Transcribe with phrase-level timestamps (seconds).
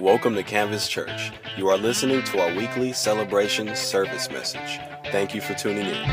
[0.00, 1.32] Welcome to Canvas Church.
[1.56, 4.78] You are listening to our weekly celebration service message.
[5.10, 6.04] Thank you for tuning in.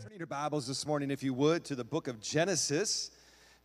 [0.00, 3.10] Turn your Bibles this morning, if you would, to the book of Genesis.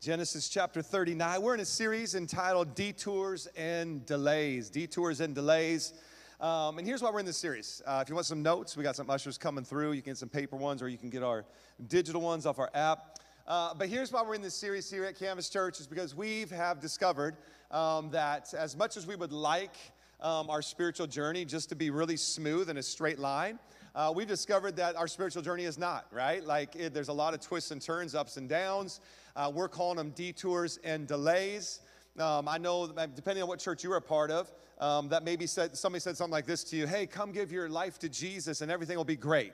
[0.01, 1.41] Genesis chapter 39.
[1.41, 4.69] We're in a series entitled Detours and Delays.
[4.69, 5.93] Detours and Delays.
[6.41, 7.81] Um, and here's why we're in this series.
[7.87, 9.93] Uh, if you want some notes, we got some ushers coming through.
[9.93, 11.45] You can get some paper ones or you can get our
[11.87, 13.20] digital ones off our app.
[13.51, 16.45] Uh, but here's why we're in this series here at Canvas Church is because we
[16.51, 17.35] have discovered
[17.69, 19.75] um, that as much as we would like
[20.21, 23.59] um, our spiritual journey just to be really smooth and a straight line,
[23.93, 26.45] uh, we've discovered that our spiritual journey is not, right?
[26.45, 29.01] Like it, there's a lot of twists and turns, ups and downs.
[29.35, 31.81] Uh, we're calling them detours and delays.
[32.17, 35.75] Um, I know, depending on what church you're a part of, um, that maybe said,
[35.75, 38.71] somebody said something like this to you Hey, come give your life to Jesus and
[38.71, 39.51] everything will be great.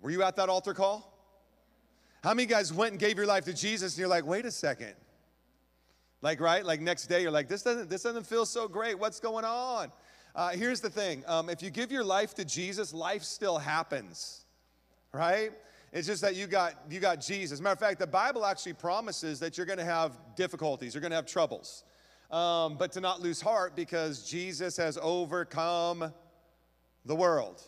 [0.00, 1.17] Were you at that altar call?
[2.22, 4.50] How many guys went and gave your life to Jesus and you're like, wait a
[4.50, 4.94] second?
[6.20, 6.64] Like, right?
[6.64, 8.98] Like next day, you're like, this doesn't, this doesn't feel so great.
[8.98, 9.92] What's going on?
[10.34, 14.44] Uh, here's the thing um, if you give your life to Jesus, life still happens,
[15.12, 15.52] right?
[15.92, 17.60] It's just that you got you got Jesus.
[17.60, 21.12] Matter of fact, the Bible actually promises that you're going to have difficulties, you're going
[21.12, 21.84] to have troubles,
[22.30, 26.12] um, but to not lose heart because Jesus has overcome
[27.04, 27.62] the world.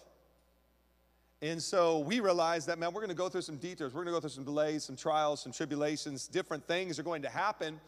[1.42, 3.94] And so we realize that, man, we're going to go through some detours.
[3.94, 6.26] We're going to go through some delays, some trials, some tribulations.
[6.26, 7.80] Different things are going to happen.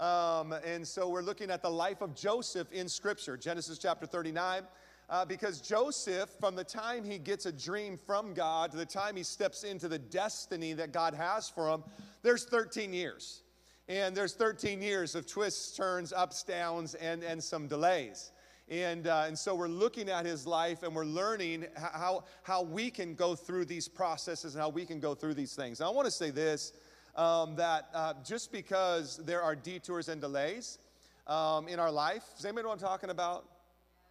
[0.00, 4.62] Um, and so we're looking at the life of Joseph in Scripture, Genesis chapter 39.
[5.10, 9.16] Uh, because Joseph, from the time he gets a dream from God to the time
[9.16, 11.84] he steps into the destiny that God has for him,
[12.22, 13.42] there's 13 years.
[13.86, 18.32] And there's 13 years of twists, turns, ups, downs, and, and some delays.
[18.68, 22.90] And, uh, and so we're looking at his life and we're learning how, how we
[22.90, 25.80] can go through these processes and how we can go through these things.
[25.80, 26.72] Now, I want to say this
[27.14, 30.78] um, that uh, just because there are detours and delays
[31.26, 33.44] um, in our life, does anybody know what I'm talking about?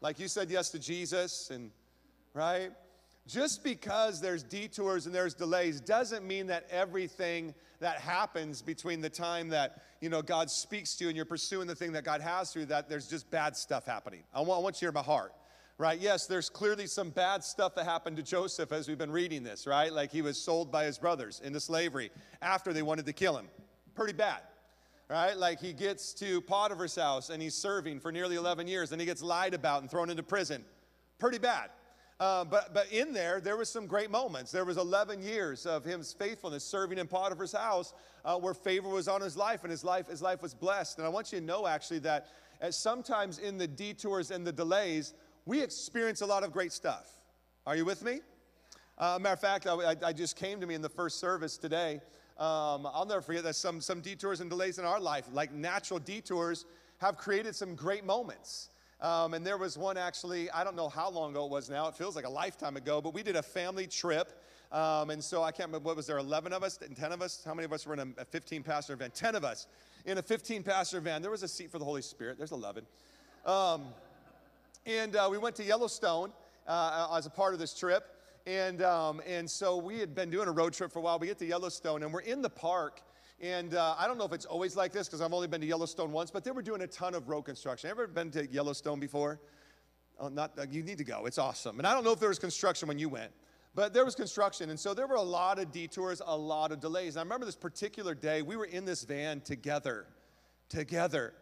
[0.01, 1.71] Like you said yes to Jesus, and
[2.33, 2.71] right?
[3.25, 9.09] Just because there's detours and there's delays doesn't mean that everything that happens between the
[9.09, 12.19] time that you know God speaks to you and you're pursuing the thing that God
[12.21, 14.23] has you, that there's just bad stuff happening.
[14.33, 15.33] I want, I want you to hear my heart.
[15.79, 15.99] Right?
[15.99, 19.65] Yes, there's clearly some bad stuff that happened to Joseph as we've been reading this,
[19.65, 19.91] right?
[19.91, 22.11] Like he was sold by his brothers into slavery
[22.43, 23.47] after they wanted to kill him.
[23.95, 24.41] Pretty bad
[25.09, 25.37] right?
[25.37, 29.05] Like he gets to Potiphar's house and he's serving for nearly 11 years and he
[29.05, 30.63] gets lied about and thrown into prison.
[31.19, 31.69] Pretty bad.
[32.19, 34.51] Uh, but, but in there, there was some great moments.
[34.51, 37.93] There was 11 years of his faithfulness serving in Potiphar's house
[38.23, 40.99] uh, where favor was on his life and his life, his life was blessed.
[40.99, 42.27] And I want you to know actually that
[42.69, 45.13] sometimes in the detours and the delays,
[45.45, 47.09] we experience a lot of great stuff.
[47.65, 48.21] Are you with me?
[48.97, 51.99] Uh, matter of fact, I, I, just came to me in the first service today.
[52.37, 55.99] Um, I'll never forget that some, some detours and delays in our life, like natural
[55.99, 56.65] detours,
[56.99, 58.69] have created some great moments.
[59.01, 61.87] Um, and there was one actually, I don't know how long ago it was now,
[61.87, 64.31] it feels like a lifetime ago, but we did a family trip.
[64.71, 67.43] Um, and so I can't remember, what was there, 11 of us, 10 of us?
[67.45, 69.11] How many of us were in a, a 15 passenger van?
[69.11, 69.67] 10 of us
[70.05, 71.21] in a 15 passenger van.
[71.21, 72.85] There was a seat for the Holy Spirit, there's 11.
[73.45, 73.83] Um,
[74.85, 76.31] and uh, we went to Yellowstone
[76.67, 78.05] uh, as a part of this trip.
[78.45, 81.17] And, um, and so we had been doing a road trip for a while.
[81.19, 83.01] We get to Yellowstone and we're in the park.
[83.43, 85.67] And uh, I don't know if it's always like this because I've only been to
[85.67, 87.89] Yellowstone once, but they were doing a ton of road construction.
[87.89, 89.37] Ever been to Yellowstone before?
[90.17, 91.25] Oh, not, uh, you need to go.
[91.25, 91.77] It's awesome.
[91.77, 93.33] And I don't know if there was construction when you went,
[93.75, 94.69] but there was construction.
[94.69, 97.17] And so there were a lot of detours, a lot of delays.
[97.17, 100.05] And I remember this particular day, we were in this van together,
[100.69, 101.33] together.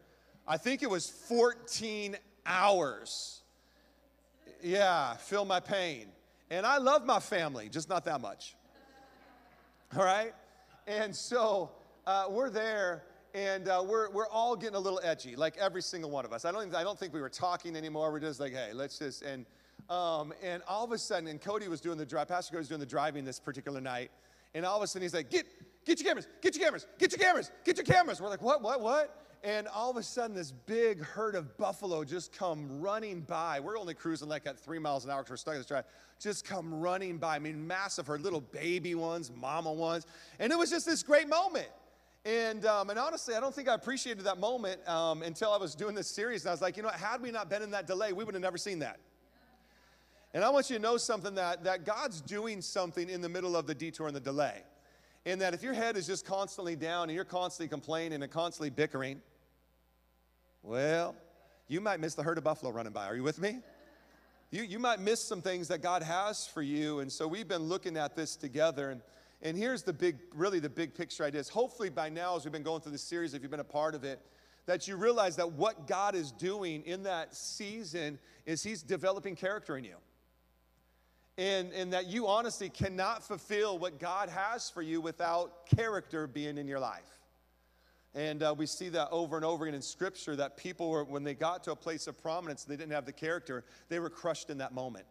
[0.48, 3.42] I think it was 14 hours.
[4.64, 6.08] Yeah, feel my pain.
[6.50, 8.56] And I love my family, just not that much.
[9.96, 10.34] All right?
[10.88, 11.70] And so
[12.06, 13.04] uh, we're there
[13.34, 16.46] and uh, we're, we're all getting a little edgy, like every single one of us.
[16.46, 18.12] I don't, even, I don't think we were talking anymore.
[18.12, 19.46] We're just like, hey, let's just, and,
[19.90, 22.68] um, and all of a sudden, and Cody was doing the drive, Pastor Cody was
[22.68, 24.12] doing the driving this particular night,
[24.54, 25.46] and all of a sudden he's like, get,
[25.86, 28.20] get your cameras, get your cameras, get your cameras, get your cameras.
[28.20, 29.18] We're like, what, what, what?
[29.44, 33.60] And all of a sudden, this big herd of buffalo just come running by.
[33.60, 35.86] We're only cruising like at three miles an hour because we're stuck in this drive.
[36.20, 37.38] Just come running by.
[37.38, 40.06] I mean, massive herd, little baby ones, mama ones.
[40.38, 41.70] And it was just this great moment.
[42.24, 45.74] And, um, and honestly, I don't think I appreciated that moment um, until I was
[45.74, 46.44] doing this series.
[46.44, 48.36] And I was like, you know, had we not been in that delay, we would
[48.36, 49.00] have never seen that.
[50.34, 53.58] And I want you to know something that, that God's doing something in the middle
[53.58, 54.62] of the detour and the delay.
[55.26, 58.70] And that if your head is just constantly down and you're constantly complaining and constantly
[58.70, 59.22] bickering,
[60.62, 61.16] well,
[61.68, 63.08] you might miss the herd of buffalo running by.
[63.08, 63.60] Are you with me?
[64.52, 67.00] You, you might miss some things that God has for you.
[67.00, 68.92] And so we've been looking at this together.
[68.92, 69.02] And,
[69.42, 72.64] And here's the big, really the big picture idea hopefully by now, as we've been
[72.64, 74.22] going through this series, if you've been a part of it,
[74.68, 79.78] that you realize that what God is doing in that season is He's developing character
[79.78, 79.96] in you.
[81.38, 86.58] And, and that you honestly cannot fulfill what God has for you without character being
[86.58, 87.22] in your life.
[88.14, 91.24] And uh, we see that over and over again in Scripture that people were, when
[91.24, 94.50] they got to a place of prominence, they didn't have the character, they were crushed
[94.50, 95.06] in that moment.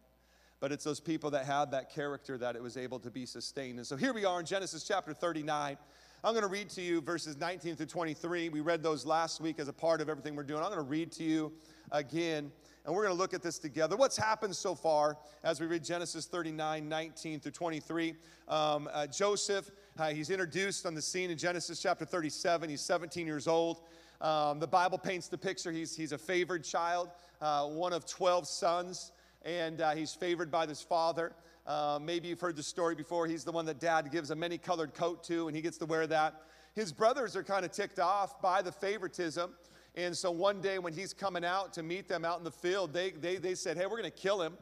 [0.61, 3.79] But it's those people that had that character that it was able to be sustained.
[3.79, 5.79] And so here we are in Genesis chapter 39.
[6.23, 8.51] I'm going to read to you verses 19 through 23.
[8.51, 10.61] We read those last week as a part of everything we're doing.
[10.63, 11.51] I'm going to read to you
[11.93, 12.53] again,
[12.85, 13.97] and we're going to look at this together.
[13.97, 18.15] What's happened so far as we read Genesis 39, 19 through 23?
[18.49, 22.69] Um, uh, Joseph, uh, he's introduced on the scene in Genesis chapter 37.
[22.69, 23.81] He's 17 years old.
[24.21, 25.73] Um, the Bible paints the picture.
[25.73, 27.09] He's, he's a favored child,
[27.41, 29.13] uh, one of 12 sons,
[29.43, 31.33] and uh, he's favored by his father.
[31.67, 33.27] Uh, maybe you've heard the story before.
[33.27, 35.87] He's the one that dad gives a many colored coat to, and he gets to
[35.87, 36.43] wear that.
[36.75, 39.53] His brothers are kind of ticked off by the favoritism.
[39.95, 42.93] And so one day when he's coming out to meet them out in the field,
[42.93, 44.57] they, they, they said, Hey, we're going to kill him.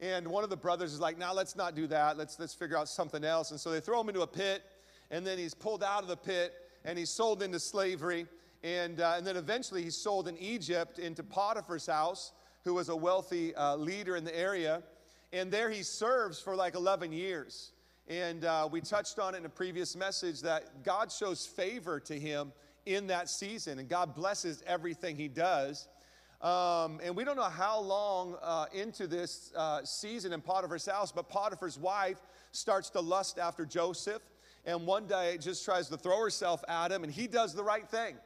[0.00, 2.18] And one of the brothers is like, Now nah, let's not do that.
[2.18, 3.50] Let's, let's figure out something else.
[3.50, 4.62] And so they throw him into a pit,
[5.10, 6.52] and then he's pulled out of the pit
[6.84, 8.26] and he's sold into slavery.
[8.62, 12.32] And, uh, and then eventually he's sold in Egypt into Potiphar's house,
[12.66, 14.82] who was a wealthy uh, leader in the area.
[15.32, 17.70] And there he serves for like 11 years.
[18.08, 22.18] And uh, we touched on it in a previous message that God shows favor to
[22.18, 22.52] him
[22.84, 25.86] in that season, and God blesses everything he does.
[26.42, 31.12] Um, and we don't know how long uh, into this uh, season in Potiphar's house,
[31.12, 32.18] but Potiphar's wife
[32.50, 34.22] starts to lust after Joseph.
[34.64, 37.88] And one day just tries to throw herself at him, and he does the right
[37.88, 38.16] thing.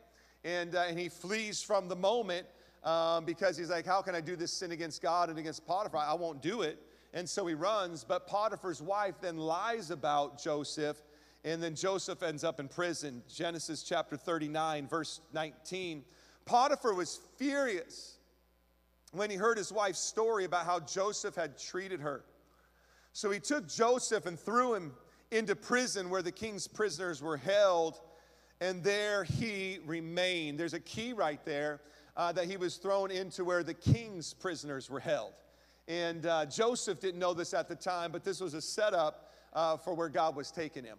[0.45, 2.47] And, uh, and he flees from the moment
[2.85, 6.05] um, because he's like, How can I do this sin against God and against Potiphar?
[6.07, 6.79] I won't do it.
[7.13, 11.03] And so he runs, but Potiphar's wife then lies about Joseph,
[11.45, 13.23] and then Joseph ends up in prison.
[13.29, 16.05] Genesis chapter 39, verse 19.
[16.45, 18.19] Potiphar was furious
[19.13, 22.25] when he heard his wife's story about how Joseph had treated her.
[23.13, 24.93] So he took Joseph and threw him
[25.33, 28.01] into prison where the king's prisoners were held,
[28.61, 30.61] and there he remained.
[30.61, 31.81] There's a key right there
[32.17, 35.33] uh, that he was thrown into where the king's prisoners were held.
[35.89, 39.77] And uh, Joseph didn't know this at the time, but this was a setup uh,
[39.77, 40.99] for where God was taking him.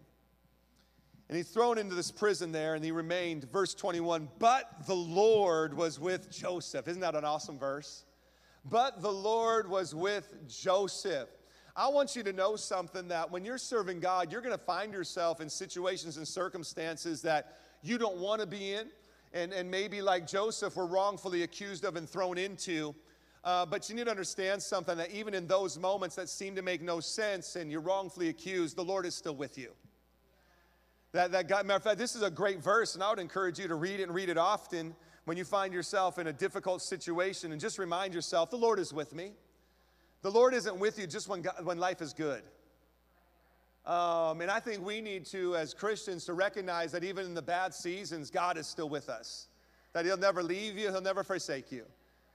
[1.30, 5.74] And he's thrown into this prison there, and he remained, verse 21, but the Lord
[5.74, 6.90] was with Joseph.
[6.90, 8.04] Isn't that an awesome verse?
[8.66, 11.30] But the Lord was with Joseph.
[11.74, 14.92] I want you to know something that when you're serving God, you're going to find
[14.92, 18.88] yourself in situations and circumstances that you don't want to be in,
[19.34, 22.96] and, and maybe like Joseph, were wrongfully accused of and thrown into.
[23.44, 26.62] Uh, but you need to understand something that even in those moments that seem to
[26.62, 29.72] make no sense and you're wrongfully accused, the Lord is still with you.
[31.14, 33.60] That, that God, matter of fact, this is a great verse, and I would encourage
[33.60, 34.96] you to read it and read it often
[35.26, 38.94] when you find yourself in a difficult situation and just remind yourself the Lord is
[38.94, 39.34] with me.
[40.22, 42.44] The Lord isn't with you just when, God, when life is good.
[43.86, 47.42] Um, and I think we need to, as Christians, to recognize that even in the
[47.42, 49.48] bad seasons, God is still with us.
[49.94, 51.86] That He'll never leave you, He'll never forsake you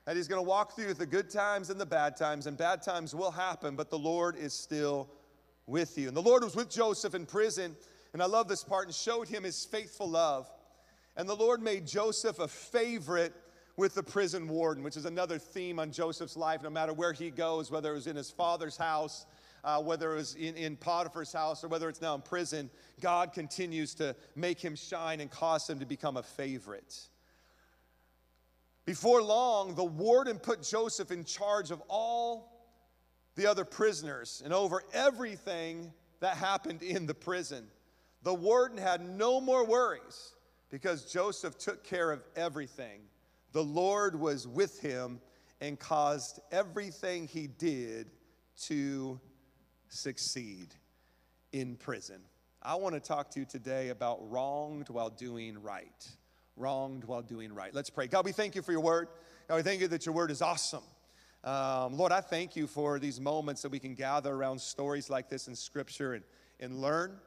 [0.06, 2.80] that he's going to walk through the good times and the bad times, and bad
[2.80, 5.10] times will happen, but the Lord is still
[5.66, 6.06] with you.
[6.06, 7.76] And the Lord was with Joseph in prison,
[8.12, 10.48] and I love this part, and showed him his faithful love.
[11.16, 13.34] And the Lord made Joseph a favorite
[13.76, 17.30] with the prison warden, which is another theme on Joseph's life, no matter where he
[17.30, 19.26] goes, whether it was in his father's house.
[19.66, 22.70] Uh, whether it was in, in Potiphar's house or whether it's now in prison,
[23.00, 26.96] God continues to make him shine and cause him to become a favorite.
[28.84, 32.70] Before long, the warden put Joseph in charge of all
[33.34, 37.66] the other prisoners and over everything that happened in the prison.
[38.22, 40.34] The warden had no more worries
[40.70, 43.00] because Joseph took care of everything.
[43.50, 45.20] The Lord was with him
[45.60, 48.12] and caused everything he did
[48.62, 49.20] to
[49.88, 50.68] succeed
[51.52, 52.20] in prison.
[52.62, 56.06] I want to talk to you today about wronged while doing right
[56.56, 57.72] wronged while doing right.
[57.74, 58.06] Let's pray.
[58.06, 59.08] God, we thank you for your word.
[59.48, 60.82] God, we thank you that your word is awesome.
[61.44, 65.28] Um, Lord, I thank you for these moments that we can gather around stories like
[65.28, 66.24] this in Scripture and,
[66.58, 67.18] and learn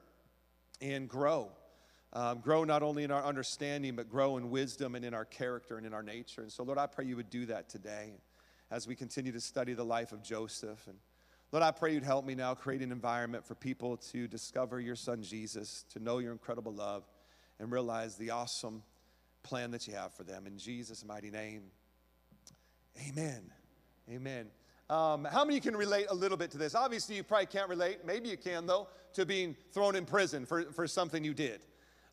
[0.81, 1.51] and grow.
[2.11, 5.77] Um, grow not only in our understanding, but grow in wisdom and in our character
[5.77, 6.41] and in our nature.
[6.41, 8.13] And so, Lord, I pray you would do that today
[8.71, 10.87] as we continue to study the life of Joseph.
[10.87, 10.97] And
[11.51, 14.95] Lord, I pray you'd help me now create an environment for people to discover your
[14.95, 17.07] son Jesus, to know your incredible love,
[17.59, 18.83] and realize the awesome
[19.41, 20.45] plan that you have for them.
[20.45, 21.63] In Jesus' mighty name,
[23.07, 23.51] amen.
[24.11, 24.47] Amen.
[24.91, 26.75] Um, how many can relate a little bit to this?
[26.75, 28.05] Obviously, you probably can't relate.
[28.05, 31.61] Maybe you can, though, to being thrown in prison for, for something you did.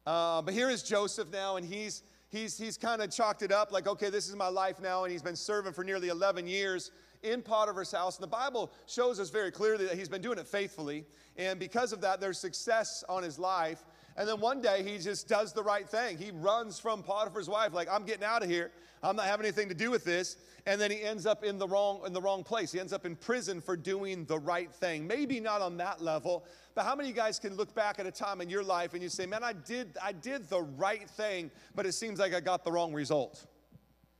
[0.06, 3.70] Uh, but here is Joseph now, and he's, he's, he's kind of chalked it up
[3.70, 6.90] like, okay, this is my life now, and he's been serving for nearly 11 years
[7.22, 8.16] in Potiphar's house.
[8.16, 11.04] And the Bible shows us very clearly that he's been doing it faithfully.
[11.36, 13.84] And because of that, there's success on his life.
[14.16, 16.16] And then one day he just does the right thing.
[16.16, 18.70] He runs from Potiphar's wife, like, I'm getting out of here.
[19.02, 20.36] I'm not having anything to do with this.
[20.66, 22.72] And then he ends up in the wrong in the wrong place.
[22.72, 25.06] He ends up in prison for doing the right thing.
[25.06, 26.44] Maybe not on that level,
[26.74, 28.92] but how many of you guys can look back at a time in your life
[28.92, 32.34] and you say, "Man, I did I did the right thing, but it seems like
[32.34, 33.46] I got the wrong result."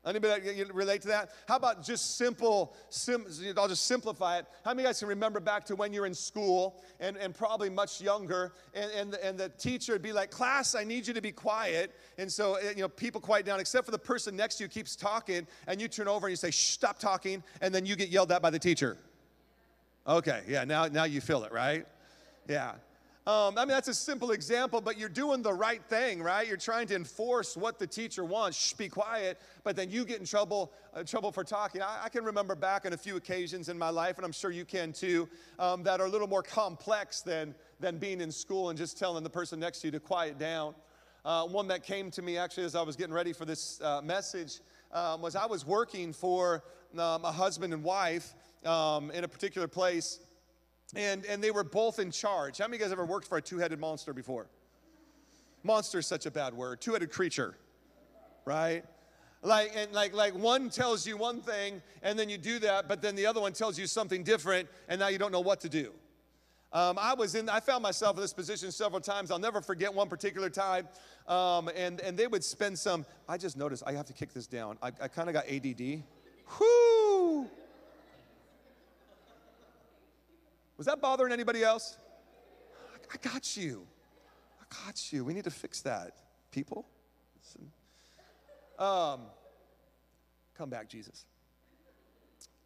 [0.07, 1.31] Anybody relate to that?
[1.49, 4.47] How about just simple, sim, I'll just simplify it.
[4.65, 8.01] How many guys can remember back to when you're in school and, and probably much
[8.01, 11.21] younger, and, and, the, and the teacher would be like, class, I need you to
[11.21, 11.93] be quiet.
[12.19, 14.69] And so, eh, you know, people quiet down, except for the person next to you
[14.69, 18.09] keeps talking, and you turn over and you say, stop talking, and then you get
[18.09, 18.97] yelled at by the teacher.
[20.07, 21.85] Okay, yeah, now, now you feel it, right?
[22.49, 22.75] Yeah.
[23.27, 26.47] Um, I mean, that's a simple example, but you're doing the right thing, right?
[26.47, 28.57] You're trying to enforce what the teacher wants.
[28.57, 29.41] Shh, be quiet.
[29.65, 31.83] But then you get in trouble, uh, trouble for talking.
[31.83, 34.53] I, I, can remember back on a few occasions in my life, and I'm sure
[34.53, 35.29] you can too,
[35.59, 39.25] um, that are a little more complex than, than being in school and just telling
[39.25, 40.77] the person next to you to quiet down.
[41.25, 44.03] Uh, one that came to me actually as I was getting ready for this uh,
[44.05, 44.61] message
[44.93, 46.63] um, was I was working for
[46.97, 50.21] um, a husband and wife um, in a particular place
[50.95, 52.59] and, and they were both in charge.
[52.59, 54.47] How many of you guys ever worked for a two headed monster before?
[55.63, 56.81] Monster is such a bad word.
[56.81, 57.57] Two headed creature,
[58.45, 58.85] right?
[59.43, 63.03] Like, and like, like one tells you one thing, and then you do that, but
[63.03, 65.69] then the other one tells you something different, and now you don't know what to
[65.69, 65.93] do.
[66.73, 69.31] Um, I was in, I found myself in this position several times.
[69.31, 70.89] I'll never forget one particular time.
[71.27, 74.47] Um, and, and they would spend some, I just noticed, I have to kick this
[74.47, 74.77] down.
[74.83, 76.03] I, I kind of got ADD.
[76.61, 77.49] Whoo!
[80.77, 81.97] Was that bothering anybody else?
[83.13, 83.87] I got you.
[84.61, 85.25] I got you.
[85.25, 86.13] We need to fix that,
[86.51, 86.87] people.
[88.79, 89.23] Um,
[90.57, 91.25] come back, Jesus.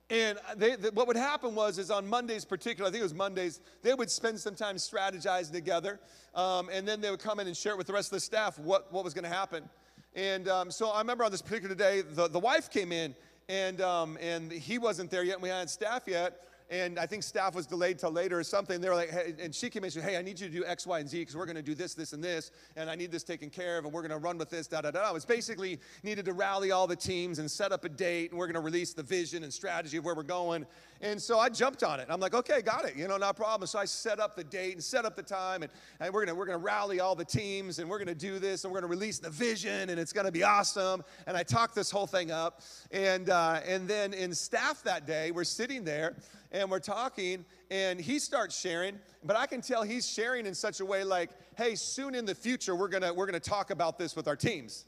[0.09, 3.15] And they, they, what would happen was, is on Mondays, particular, I think it was
[3.15, 6.01] Mondays, they would spend some time strategizing together,
[6.35, 8.21] um, and then they would come in and share it with the rest of the
[8.21, 9.69] staff what, what was going to happen.
[10.17, 13.15] And um, so I remember on this particular day, the, the wife came in,
[13.49, 16.41] and, um, and he wasn't there yet, and we hadn't staff yet
[16.71, 18.81] and I think staff was delayed till later or something.
[18.81, 20.53] They were like, hey, and she came in and said, hey, I need you to
[20.53, 22.89] do X, Y, and Z because we're going to do this, this, and this, and
[22.89, 24.93] I need this taken care of, and we're going to run with this, da, da,
[24.93, 25.11] da.
[25.11, 28.39] It was basically needed to rally all the teams and set up a date, and
[28.39, 30.65] we're going to release the vision and strategy of where we're going.
[31.03, 32.09] And so I jumped on it.
[32.11, 33.67] I'm like, okay, got it, you know, no problem.
[33.67, 36.37] So I set up the date and set up the time, and, and we're going
[36.37, 39.19] we're gonna rally all the teams, and we're to do this, and we're to release
[39.19, 41.03] the vision, and it's to be awesome.
[41.27, 42.61] And I talked this whole thing up.
[42.91, 46.17] And, uh, and then in staff that day, we're sitting there,
[46.53, 50.81] and we're talking, and he starts sharing, but I can tell he's sharing in such
[50.81, 54.15] a way like, hey, soon in the future, we're gonna, we're gonna talk about this
[54.15, 54.85] with our teams.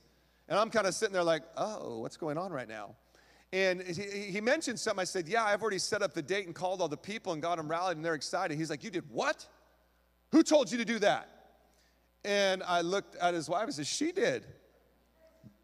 [0.49, 2.97] And I'm kind of sitting there like, oh, what's going on right now?
[3.53, 5.01] And he, he mentioned something.
[5.01, 7.43] I said, yeah, I've already set up the date and called all the people and
[7.43, 8.57] got them rallied, and they're excited.
[8.57, 9.47] He's like, you did what?
[10.31, 11.29] Who told you to do that?
[12.25, 14.47] And I looked at his wife and said, she did.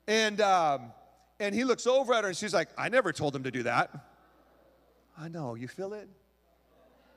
[0.07, 0.93] And, um,
[1.41, 3.63] and he looks over at her and she's like, I never told him to do
[3.63, 3.91] that.
[5.19, 6.09] I know, you feel it?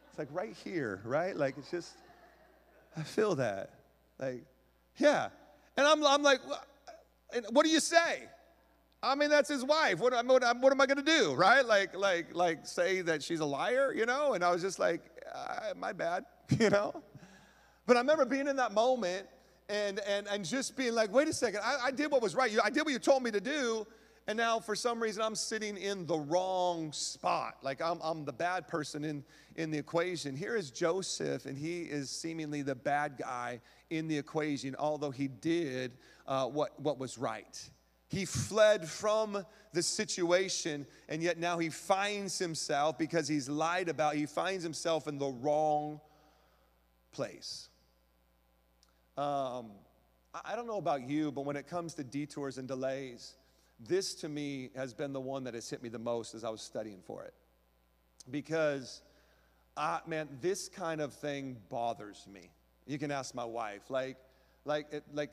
[0.09, 1.35] It's like right here, right?
[1.35, 1.93] Like it's just,
[2.95, 3.71] I feel that.
[4.19, 4.43] Like,
[4.97, 5.29] yeah.
[5.77, 6.41] And I'm, I'm like,
[7.49, 8.23] what do you say?
[9.03, 9.99] I mean, that's his wife.
[9.99, 11.65] What, what, what am I going to do, right?
[11.65, 14.33] Like, like, like say that she's a liar, you know?
[14.33, 15.01] And I was just like,
[15.33, 16.25] uh, my bad,
[16.59, 16.93] you know?
[17.87, 19.27] But I remember being in that moment
[19.69, 22.51] and, and, and just being like, wait a second, I, I did what was right.
[22.63, 23.87] I did what you told me to do,
[24.27, 27.57] and now, for some reason, I'm sitting in the wrong spot.
[27.63, 29.23] Like I'm, I'm the bad person in,
[29.55, 30.35] in the equation.
[30.35, 35.27] Here is Joseph, and he is seemingly the bad guy in the equation, although he
[35.27, 35.93] did
[36.27, 37.69] uh, what, what was right.
[38.11, 44.15] He fled from the situation, and yet now he finds himself because he's lied about,
[44.15, 46.01] he finds himself in the wrong
[47.13, 47.69] place.
[49.17, 49.71] Um,
[50.33, 53.35] I don't know about you, but when it comes to detours and delays,
[53.79, 56.49] this to me has been the one that has hit me the most as I
[56.49, 57.33] was studying for it.
[58.29, 59.03] Because,
[59.77, 62.51] uh, man, this kind of thing bothers me.
[62.85, 63.89] You can ask my wife.
[63.89, 64.17] Like,
[64.65, 65.31] like, it, like,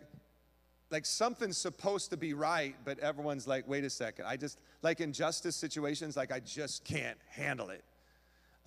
[0.90, 4.26] like something's supposed to be right, but everyone's like, wait a second.
[4.26, 7.85] I just, like in justice situations, like I just can't handle it.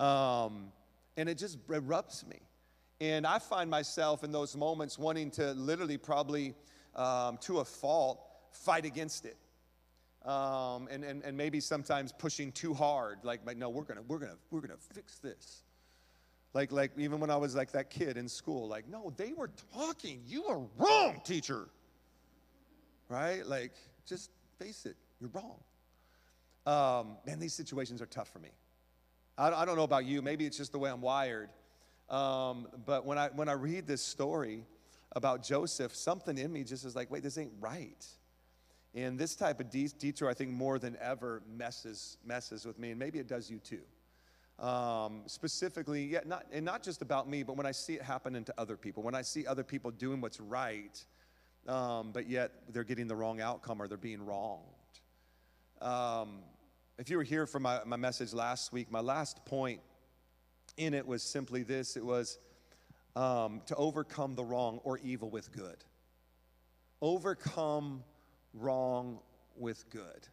[0.04, 0.72] Um,
[1.18, 2.40] and it just erupts me.
[3.00, 6.54] And I find myself in those moments wanting to literally, probably
[6.96, 8.20] um, to a fault,
[8.52, 9.38] fight against it
[10.26, 13.20] um, and, and, and maybe sometimes pushing too hard.
[13.24, 15.64] Like, like no, we're gonna, we're gonna, we're gonna fix this.
[16.54, 19.50] Like, like even when I was like that kid in school, like, no, they were
[19.74, 20.22] talking.
[20.28, 21.70] You were wrong, teacher.
[23.12, 23.46] Right?
[23.46, 23.74] Like,
[24.06, 25.58] just face it, you're wrong.
[26.66, 28.52] Um, man, these situations are tough for me.
[29.38, 30.22] I, I don't know about you.
[30.22, 31.50] Maybe it's just the way I'm wired.
[32.10, 34.64] Um, but when I when I read this story
[35.14, 38.06] about Joseph, something in me just is like, wait, this ain't right.
[38.96, 43.00] And this type of detour, I think, more than ever messes messes with me, and
[43.00, 43.82] maybe it does you too.
[44.66, 48.46] Um, specifically, yeah, not and not just about me, but when I see it happening
[48.46, 51.04] to other people, when I see other people doing what's right,
[51.68, 54.62] um, but yet they're getting the wrong outcome or they're being wronged.
[55.82, 56.40] Um,
[56.98, 59.82] if you were here for my, my message last week, my last point
[60.78, 62.38] in it was simply this: it was
[63.16, 65.78] um, to overcome the wrong or evil with good.
[67.02, 68.04] Overcome
[68.54, 69.20] wrong
[69.58, 70.28] with good.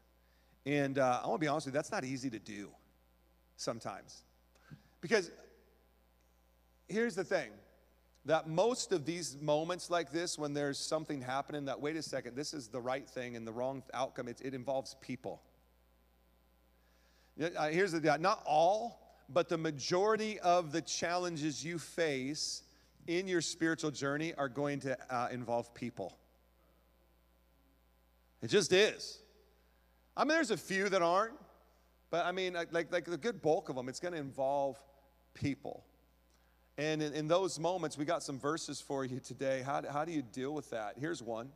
[0.66, 2.68] And uh, I want to be honest with you, that's not easy to do
[3.56, 4.24] sometimes.
[5.00, 5.30] Because
[6.88, 7.50] here's the thing
[8.28, 12.36] that most of these moments like this, when there's something happening that, wait a second,
[12.36, 15.40] this is the right thing and the wrong outcome, it, it involves people.
[17.38, 22.64] Here's the not all, but the majority of the challenges you face
[23.06, 26.18] in your spiritual journey are going to uh, involve people.
[28.42, 29.20] It just is.
[30.14, 31.38] I mean, there's a few that aren't,
[32.10, 34.78] but I mean, like, like the good bulk of them, it's going to involve
[35.32, 35.86] people.
[36.78, 39.62] And in, in, those moments, we got some verses for you today.
[39.66, 40.94] How, how do you deal with that?
[40.98, 41.50] Here's one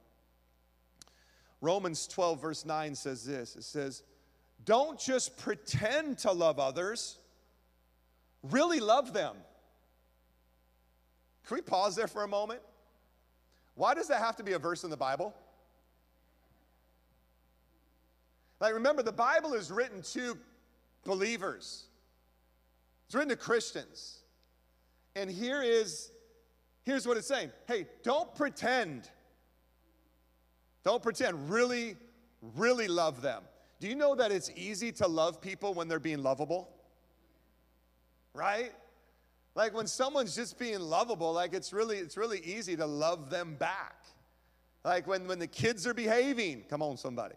[1.61, 4.02] Romans 12, verse 9 says this it says,
[4.64, 7.19] Don't just pretend to love others,
[8.43, 9.37] really love them.
[11.47, 12.61] Can we pause there for a moment?
[13.75, 15.35] Why does that have to be a verse in the Bible?
[18.61, 20.37] Like, remember, the Bible is written to
[21.05, 21.85] believers,
[23.07, 24.22] it's written to Christians.
[25.14, 26.11] And here is
[26.85, 27.50] here's what it's saying.
[27.66, 29.09] Hey don't pretend.
[30.85, 31.50] Don't pretend.
[31.50, 31.97] Really
[32.57, 33.42] really love them.
[33.81, 36.68] Do you know that it's easy to love people when they're being lovable?
[38.35, 38.72] Right?
[39.55, 43.55] Like when someone's just being lovable like it's really it's really easy to love them
[43.55, 44.05] back.
[44.85, 46.64] Like when when the kids are behaving.
[46.70, 47.35] Come on somebody.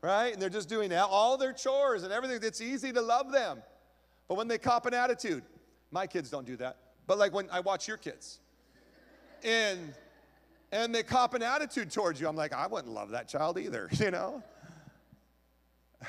[0.00, 0.32] Right?
[0.32, 2.38] And they're just doing all their chores and everything.
[2.42, 3.62] It's easy to love them.
[4.28, 5.42] But when they cop an attitude,
[5.90, 6.76] my kids don't do that.
[7.06, 8.40] But like when I watch your kids,
[9.42, 9.94] and
[10.70, 13.88] and they cop an attitude towards you, I'm like, I wouldn't love that child either,
[13.98, 14.42] you know?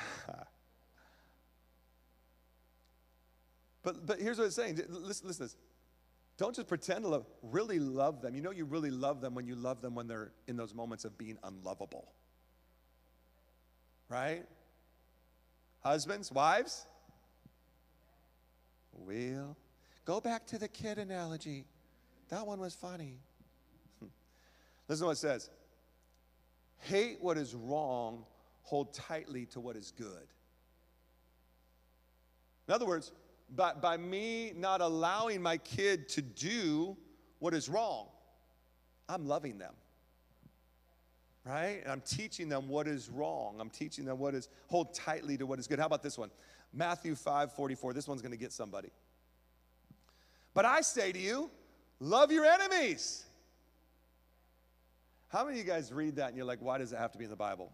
[3.84, 4.80] but but here's what it's saying.
[4.90, 5.56] Listen, listen this.
[6.38, 8.34] Don't just pretend to love, really love them.
[8.34, 11.04] You know you really love them when you love them when they're in those moments
[11.04, 12.14] of being unlovable
[14.10, 14.44] right?
[15.82, 16.86] Husbands, wives?
[18.92, 19.56] Will.
[20.10, 21.68] Go back to the kid analogy.
[22.30, 23.20] That one was funny.
[24.88, 25.52] Listen to what it says
[26.80, 28.26] Hate what is wrong,
[28.64, 30.26] hold tightly to what is good.
[32.68, 33.12] In other words,
[33.56, 36.98] by, by me not allowing my kid to do
[37.38, 38.08] what is wrong,
[39.08, 39.76] I'm loving them
[41.46, 41.80] right?
[41.82, 43.56] And I'm teaching them what is wrong.
[43.60, 45.80] I'm teaching them what is, hold tightly to what is good.
[45.80, 46.30] How about this one?
[46.72, 47.94] Matthew 5 44.
[47.94, 48.90] This one's going to get somebody.
[50.60, 51.50] But I say to you,
[52.02, 53.24] love your enemies.
[55.30, 57.18] How many of you guys read that and you're like, why does it have to
[57.18, 57.72] be in the Bible?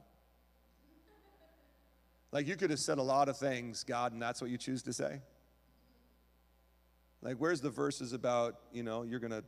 [2.31, 4.83] Like, you could have said a lot of things, God, and that's what you choose
[4.83, 5.19] to say?
[7.23, 9.43] Like, where's the verses about, you know, you're going to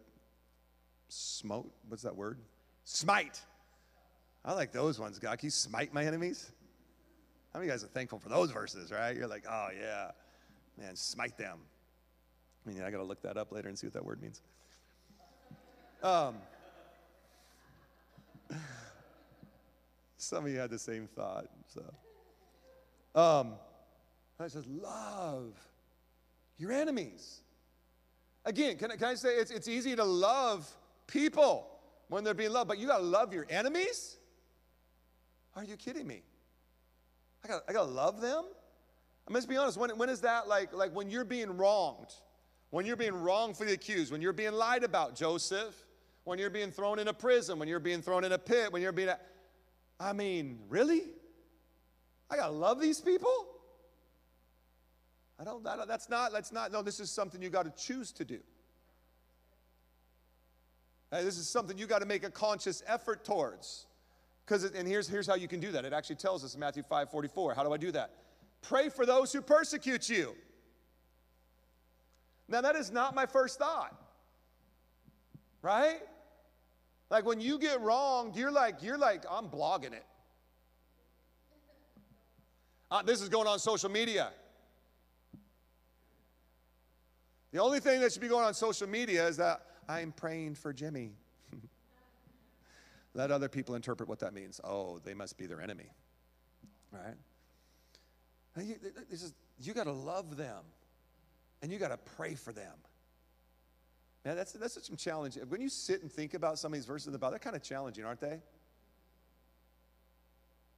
[1.09, 1.71] smote?
[1.89, 2.39] What's that word?
[2.85, 3.39] Smite.
[4.43, 5.37] I like those ones, God.
[5.37, 6.51] Can you smite my enemies?
[7.53, 9.15] How many of you guys are thankful for those verses, right?
[9.15, 10.09] You're like, oh, yeah,
[10.75, 11.59] man, smite them.
[12.67, 14.41] I mean, I got to look that up later and see what that word means.
[16.03, 16.35] Um,
[20.17, 21.81] some of you had the same thought, so.
[23.19, 23.53] Um,
[24.39, 25.53] I says, love
[26.57, 27.41] your enemies.
[28.45, 30.69] Again, can I, can I say it's, it's easy to love
[31.07, 31.67] people
[32.09, 34.17] when they're being loved, but you got to love your enemies?
[35.55, 36.21] Are you kidding me?
[37.43, 38.43] I got I to love them.
[39.27, 39.77] I let's be honest.
[39.77, 42.13] When, when is that like like when you're being wronged,
[42.69, 45.75] when you're being wrongfully accused, when you're being lied about, Joseph,
[46.23, 48.81] when you're being thrown in a prison, when you're being thrown in a pit, when
[48.81, 49.09] you're being,
[49.99, 51.03] I mean, really?
[52.29, 53.47] I gotta love these people.
[55.39, 55.87] I don't, I don't.
[55.87, 56.33] That's not.
[56.33, 56.71] That's not.
[56.71, 58.39] No, this is something you got to choose to do.
[61.11, 63.85] This is something you got to make a conscious effort towards
[64.45, 65.85] Because and here's here's how you can do that.
[65.85, 67.53] It actually tells us in Matthew 5 44.
[67.53, 68.11] How do I do that?
[68.61, 70.35] Pray for those who persecute you.
[72.47, 73.95] Now, that is not my first thought.
[75.61, 75.99] Right?
[77.09, 80.05] Like when you get wronged, you're like, you're like, I'm blogging it.
[82.89, 84.31] Uh, this is going on social media.
[87.51, 90.73] The only thing that should be going on social media is that I'm praying for
[90.73, 91.13] Jimmy.
[93.13, 94.59] Let other people interpret what that means.
[94.63, 95.89] Oh, they must be their enemy.
[96.91, 97.15] Right?
[98.63, 98.75] You,
[99.59, 100.63] you got to love them
[101.61, 102.73] and you got to pray for them.
[104.25, 105.37] Man, that's, that's such a challenge.
[105.47, 107.55] When you sit and think about some of these verses in the Bible, they're kind
[107.55, 108.39] of challenging, aren't they?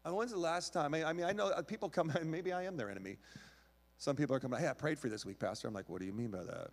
[0.06, 0.94] Mean, when's the last time?
[0.94, 3.18] I mean, I know uh, people come, and maybe I am their enemy.
[3.98, 5.68] Some people are coming, hey, I prayed for you this week, Pastor.
[5.68, 6.70] I'm like, what do you mean by that?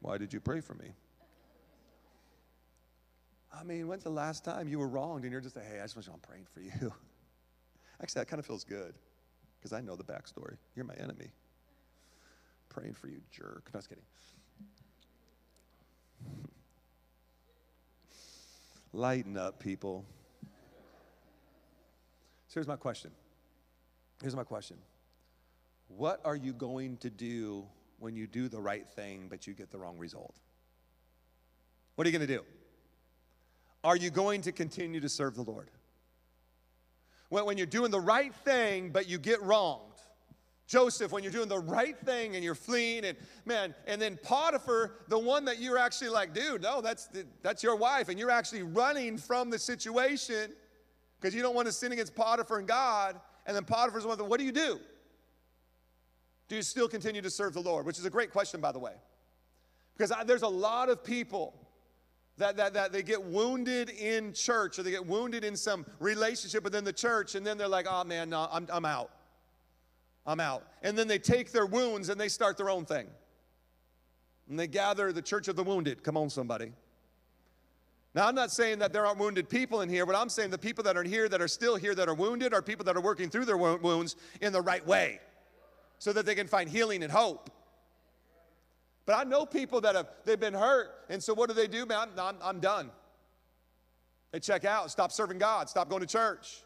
[0.00, 0.92] Why did you pray for me?
[3.52, 5.82] I mean, when's the last time you were wronged and you're just like, hey, I
[5.82, 6.92] just want you I'm praying for you?
[8.00, 8.94] Actually, that kind of feels good
[9.58, 10.56] because I know the backstory.
[10.74, 11.30] You're my enemy.
[12.68, 13.70] Praying for you, jerk.
[13.72, 14.04] No, I kidding.
[18.92, 20.04] Lighten up, people.
[22.48, 23.10] So here's my question.
[24.22, 24.78] Here's my question.
[25.88, 27.66] What are you going to do
[27.98, 30.34] when you do the right thing but you get the wrong result?
[31.94, 32.44] What are you going to do?
[33.84, 35.70] Are you going to continue to serve the Lord?
[37.28, 39.82] When, you're doing the right thing but you get wronged,
[40.66, 44.96] Joseph, when you're doing the right thing and you're fleeing, and man, and then Potiphar,
[45.08, 47.08] the one that you're actually like, dude, no, that's
[47.42, 50.52] that's your wife, and you're actually running from the situation
[51.18, 53.18] because you don't want to sin against Potiphar and God.
[53.46, 54.78] And then Potiphar's one, what do you do?
[56.48, 57.86] Do you still continue to serve the Lord?
[57.86, 58.92] Which is a great question, by the way,
[59.96, 61.67] because I, there's a lot of people
[62.38, 66.64] that, that, that they get wounded in church or they get wounded in some relationship
[66.64, 69.10] within the church, and then they're like, oh man, no, I'm, I'm out.
[70.24, 70.64] I'm out.
[70.82, 73.06] And then they take their wounds and they start their own thing.
[74.48, 76.02] And they gather the church of the wounded.
[76.02, 76.72] Come on, somebody.
[78.14, 80.58] Now, I'm not saying that there aren't wounded people in here, but I'm saying the
[80.58, 83.00] people that are here that are still here that are wounded are people that are
[83.00, 85.20] working through their wounds in the right way
[85.98, 87.50] so that they can find healing and hope.
[89.08, 91.86] But I know people that have they've been hurt, and so what do they do,
[91.86, 92.08] man?
[92.18, 92.90] I'm, I'm done.
[94.32, 96.62] They check out, stop serving God, stop going to church.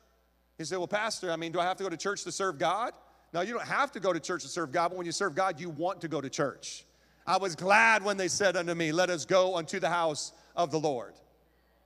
[0.58, 2.58] He said, Well, Pastor, I mean, do I have to go to church to serve
[2.58, 2.94] God?
[3.32, 5.36] Now, you don't have to go to church to serve God, but when you serve
[5.36, 6.84] God, you want to go to church.
[7.28, 10.72] I was glad when they said unto me, Let us go unto the house of
[10.72, 11.14] the Lord.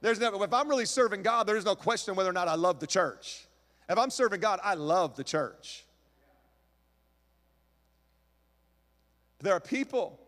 [0.01, 2.81] There's never, if I'm really serving God, there's no question whether or not I love
[2.81, 3.47] the church.
[3.91, 5.85] If I'm serving God, I love the church.
[9.41, 10.19] There are people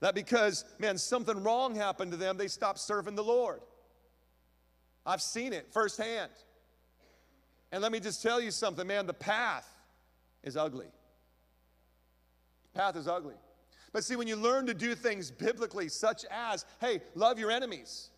[0.00, 3.60] that because, man, something wrong happened to them, they stopped serving the Lord.
[5.04, 6.30] I've seen it firsthand.
[7.72, 9.68] And let me just tell you something, man, the path
[10.42, 10.86] is ugly.
[12.74, 13.34] Path is ugly.
[13.92, 18.10] But see, when you learn to do things biblically, such as, hey, love your enemies,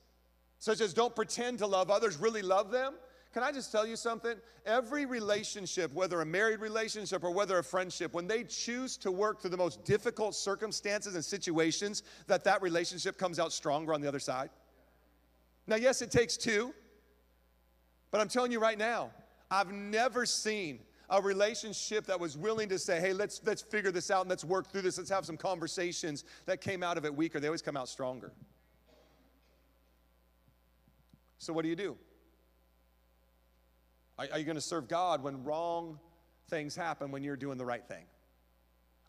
[0.59, 2.95] such as don't pretend to love others, really love them.
[3.33, 4.35] Can I just tell you something?
[4.67, 9.41] Every relationship, whether a married relationship or whether a friendship, when they choose to work
[9.41, 14.09] through the most difficult circumstances and situations, that that relationship comes out stronger on the
[14.09, 14.51] other side.
[15.69, 16.75] Now, yes, it takes two,
[18.11, 19.11] but I'm telling you right now,
[19.49, 24.11] I've never seen a relationship that was willing to say, hey, let's, let's figure this
[24.11, 27.15] out and let's work through this, let's have some conversations that came out of it
[27.15, 27.39] weaker.
[27.39, 28.33] They always come out stronger.
[31.39, 31.97] So, what do you do?
[34.21, 35.99] Are, are you going to serve God when wrong
[36.51, 38.05] things happen when you're doing the right thing?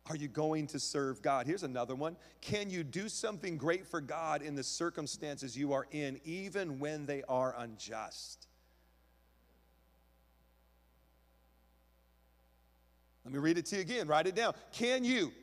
[0.09, 1.45] Are you going to serve God?
[1.45, 2.15] Here's another one.
[2.39, 7.05] Can you do something great for God in the circumstances you are in, even when
[7.05, 8.47] they are unjust?
[13.25, 14.07] Let me read it to you again.
[14.07, 14.53] Write it down.
[14.71, 15.33] Can you,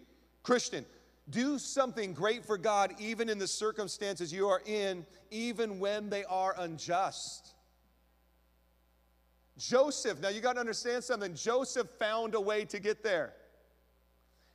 [0.43, 0.85] Christian,
[1.29, 6.25] do something great for God even in the circumstances you are in, even when they
[6.25, 7.55] are unjust?
[9.59, 11.35] Joseph, now you got to understand something.
[11.35, 13.35] Joseph found a way to get there.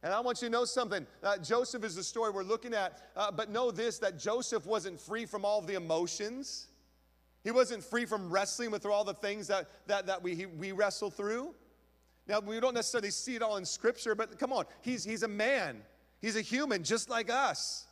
[0.02, 1.06] And I want you to know something.
[1.22, 5.00] Uh, Joseph is the story we're looking at, uh, but know this that Joseph wasn't
[5.00, 6.68] free from all the emotions.
[7.44, 11.10] He wasn't free from wrestling with all the things that, that, that we, we wrestle
[11.10, 11.54] through.
[12.28, 15.28] Now, we don't necessarily see it all in Scripture, but come on, he's, he's a
[15.28, 15.82] man,
[16.22, 17.86] he's a human just like us.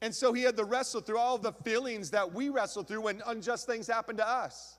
[0.00, 3.20] And so he had to wrestle through all the feelings that we wrestle through when
[3.26, 4.77] unjust things happen to us.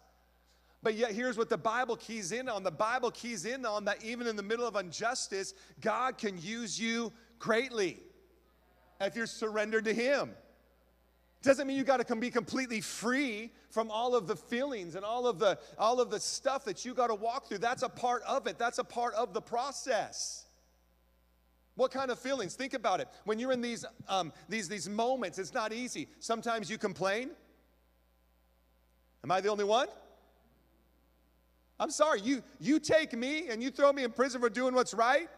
[0.82, 4.04] But yet, here's what the Bible keys in on the Bible keys in on that
[4.04, 8.00] even in the middle of injustice, God can use you greatly
[9.02, 10.32] if you're surrendered to Him.
[11.42, 15.26] Doesn't mean you got to be completely free from all of the feelings and all
[15.26, 17.60] of the all of the stuff that you got to walk through.
[17.60, 18.58] That's a part of it.
[18.58, 20.46] That's a part of the process.
[21.76, 22.56] What kind of feelings?
[22.56, 23.08] Think about it.
[23.24, 26.10] When you're in these um, these these moments, it's not easy.
[26.20, 27.32] Sometimes you complain.
[29.24, 29.88] Am I the only one?
[31.80, 32.22] I'm sorry.
[32.22, 35.30] You you take me and you throw me in prison for doing what's right.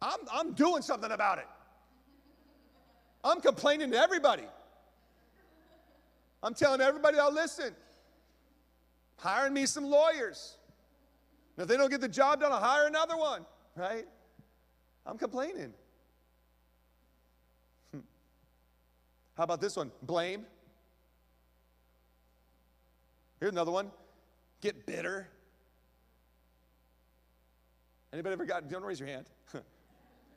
[0.00, 1.46] I'm I'm doing something about it.
[3.22, 4.44] I'm complaining to everybody.
[6.42, 7.74] I'm telling everybody I'll listen.
[9.16, 10.56] Hiring me some lawyers.
[11.56, 14.06] And if they don't get the job done, I'll hire another one, right?
[15.06, 15.72] I'm complaining.
[17.92, 18.00] Hmm.
[19.36, 19.90] How about this one?
[20.02, 20.44] Blame.
[23.40, 23.90] Here's another one.
[24.60, 25.28] Get bitter.
[28.14, 29.26] Anybody ever gotten, don't raise your hand,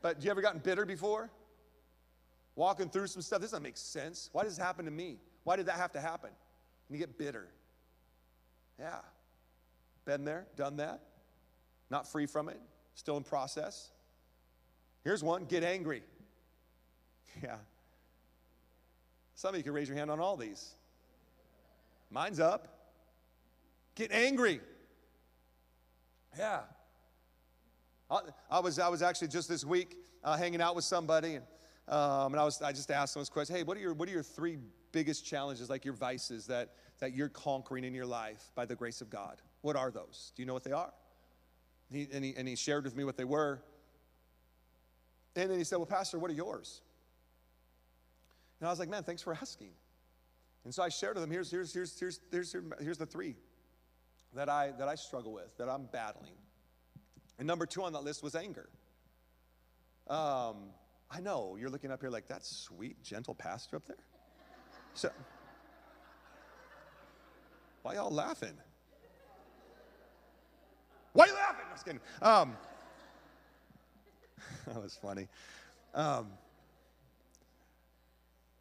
[0.02, 1.30] but you ever gotten bitter before?
[2.56, 4.32] Walking through some stuff, this doesn't make sense.
[4.34, 5.20] Why does this happen to me?
[5.44, 6.32] Why did that have to happen?
[6.32, 7.48] And you get bitter.
[8.80, 8.98] Yeah.
[10.06, 11.02] Been there, done that.
[11.92, 12.60] Not free from it,
[12.96, 13.92] still in process.
[15.04, 16.04] Here's one get angry.
[17.44, 17.58] Yeah.
[19.36, 20.74] Some of you can raise your hand on all these.
[22.10, 22.68] Mine's up.
[23.94, 24.62] Get angry.
[26.36, 26.62] Yeah.
[28.10, 31.46] I, I was, I was actually just this week uh, hanging out with somebody, and,
[31.88, 34.08] um, and I, was, I just asked them this question Hey, what are, your, what
[34.08, 34.58] are your three
[34.92, 39.02] biggest challenges, like your vices that, that you're conquering in your life by the grace
[39.02, 39.42] of God?
[39.62, 40.32] What are those?
[40.36, 40.94] Do you know what they are?
[41.92, 43.62] He, and, he, and he shared with me what they were.
[45.36, 46.82] And then he said, Well, Pastor, what are yours?
[48.60, 49.72] And I was like, Man, thanks for asking.
[50.64, 53.36] And so I shared with him, here's, here's, here's, here's, here's, here's the three
[54.34, 56.34] that I, that I struggle with, that I'm battling.
[57.38, 58.70] And number two on that list was anger.
[60.08, 60.70] Um,
[61.10, 63.98] I know you're looking up here like that sweet, gentle pastor up there.
[64.94, 65.12] So,
[67.84, 68.54] why y'all laughing?
[71.14, 71.66] Why are you laughing?
[71.68, 72.02] I'm just kidding.
[72.22, 72.58] Um,
[74.68, 75.28] that was funny.
[75.94, 76.28] Um,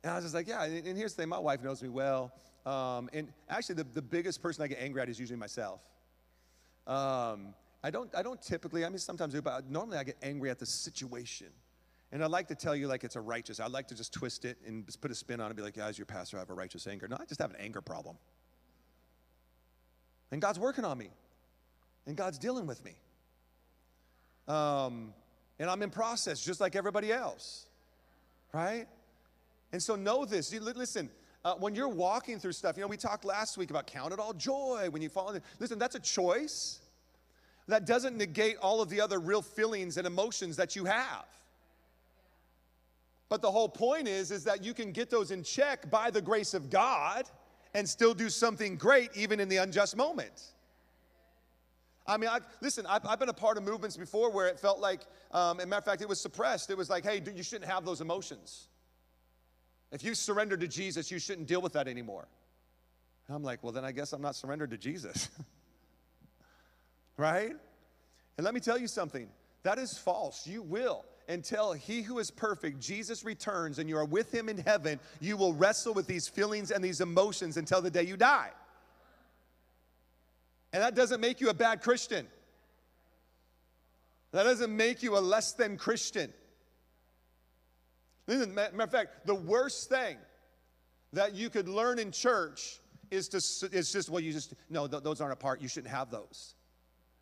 [0.03, 0.65] and I was just like, yeah.
[0.65, 2.33] And, and, here's the thing my wife knows me well.
[2.65, 5.81] Um, and actually, the, the biggest person I get angry at is usually myself.
[6.87, 7.55] Um,
[7.87, 10.59] I, don't, I don't typically, I mean, sometimes do, but normally I get angry at
[10.59, 11.47] the situation.
[12.11, 13.61] And I'd like to tell you like it's a righteous.
[13.61, 15.77] I'd like to just twist it and put a spin on it and be like,
[15.77, 17.07] yeah, as your pastor, I have a righteous anger.
[17.07, 18.17] No, I just have an anger problem.
[20.33, 21.11] And God's working on me.
[22.09, 22.97] And God's dealing with me.
[24.49, 25.15] Um,
[25.61, 27.67] and I'm in process just like everybody else.
[28.53, 28.89] Right?
[29.71, 30.53] And so know this.
[30.53, 31.09] Listen,
[31.45, 34.19] uh, when you're walking through stuff, you know, we talked last week about count it
[34.19, 35.41] all joy when you fall in.
[35.61, 36.81] Listen, that's a choice.
[37.69, 41.27] That doesn't negate all of the other real feelings and emotions that you have.
[43.29, 46.23] But the whole point is, is that you can get those in check by the
[46.23, 47.29] grace of God
[47.75, 50.53] and still do something great even in the unjust moment.
[52.07, 54.79] I mean, I, listen, I've, I've, been a part of movements before where it felt
[54.79, 55.01] like,
[55.33, 56.71] um, matter of fact, it was suppressed.
[56.71, 58.69] It was like, hey, you shouldn't have those emotions.
[59.91, 62.29] If you surrender to Jesus, you shouldn't deal with that anymore.
[63.27, 65.31] And I'm like, well, then I guess I'm not surrendered to Jesus.
[67.17, 67.53] right?
[68.37, 69.29] And let me tell you something
[69.63, 70.47] that is false.
[70.47, 74.59] You will until he who is perfect, Jesus, returns and you are with him in
[74.59, 78.51] heaven, you will wrestle with these feelings and these emotions until the day you die.
[80.73, 82.27] And that doesn't make you a bad Christian.
[84.33, 86.33] That doesn't make you a less than Christian.
[88.27, 90.17] Listen, matter of fact, the worst thing
[91.13, 93.37] that you could learn in church is to
[93.73, 95.61] is just well, you just no, those aren't a part.
[95.61, 96.56] You shouldn't have those.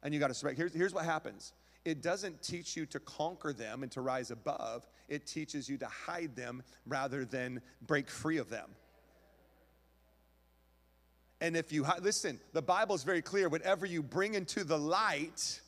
[0.05, 1.53] And you got to here's here's what happens
[1.85, 4.87] it doesn't teach you to conquer them and to rise above.
[5.09, 8.71] It teaches you to hide them rather than break free of them.
[11.41, 15.61] And if you listen, the Bible is very clear whatever you bring into the light,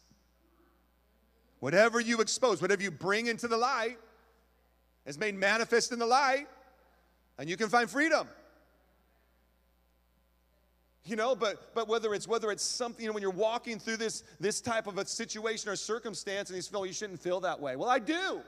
[1.61, 3.99] whatever you expose, whatever you bring into the light
[5.05, 6.47] is made manifest in the light,
[7.39, 8.27] and you can find freedom
[11.07, 13.97] you know but but whether it's whether it's something you know when you're walking through
[13.97, 17.61] this this type of a situation or circumstance and you feel you shouldn't feel that
[17.61, 17.77] way.
[17.77, 18.41] Well i do.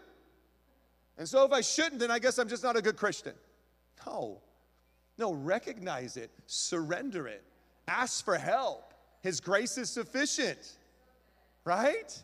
[1.17, 3.35] And so if i shouldn't then i guess i'm just not a good christian.
[4.07, 4.41] No.
[5.17, 6.31] No recognize it.
[6.47, 7.43] Surrender it.
[7.89, 8.95] Ask for help.
[9.21, 10.77] His grace is sufficient.
[11.65, 12.23] Right?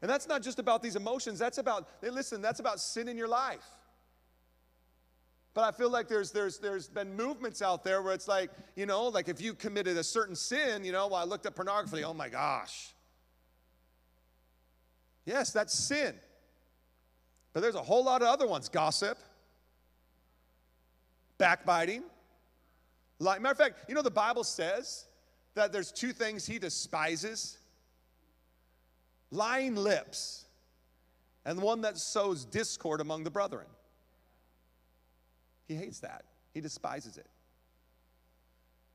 [0.00, 1.38] And that's not just about these emotions.
[1.38, 3.64] That's about listen that's about sin in your life
[5.54, 8.86] but I feel like there's, there's, there's been movements out there where it's like, you
[8.86, 12.14] know, like if you committed a certain sin, you know, I looked at pornography, oh
[12.14, 12.94] my gosh.
[15.24, 16.14] Yes, that's sin.
[17.52, 19.18] But there's a whole lot of other ones gossip,
[21.36, 22.04] backbiting,
[23.20, 23.42] Lying.
[23.42, 25.06] Matter of fact, you know the Bible says
[25.54, 27.58] that there's two things he despises
[29.30, 30.46] lying lips
[31.44, 33.66] and one that sows discord among the brethren.
[35.70, 37.28] He hates that, he despises it.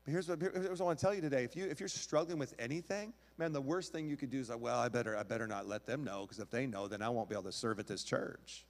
[0.04, 1.42] But here's what, here's what I want to tell you today.
[1.42, 4.50] If, you, if you're struggling with anything, man, the worst thing you could do is
[4.50, 7.00] like, well, I better, I better not let them know because if they know, then
[7.00, 8.66] I won't be able to serve at this church.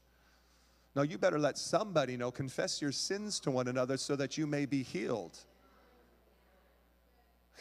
[0.94, 2.30] No, you better let somebody know.
[2.30, 5.36] Confess your sins to one another so that you may be healed.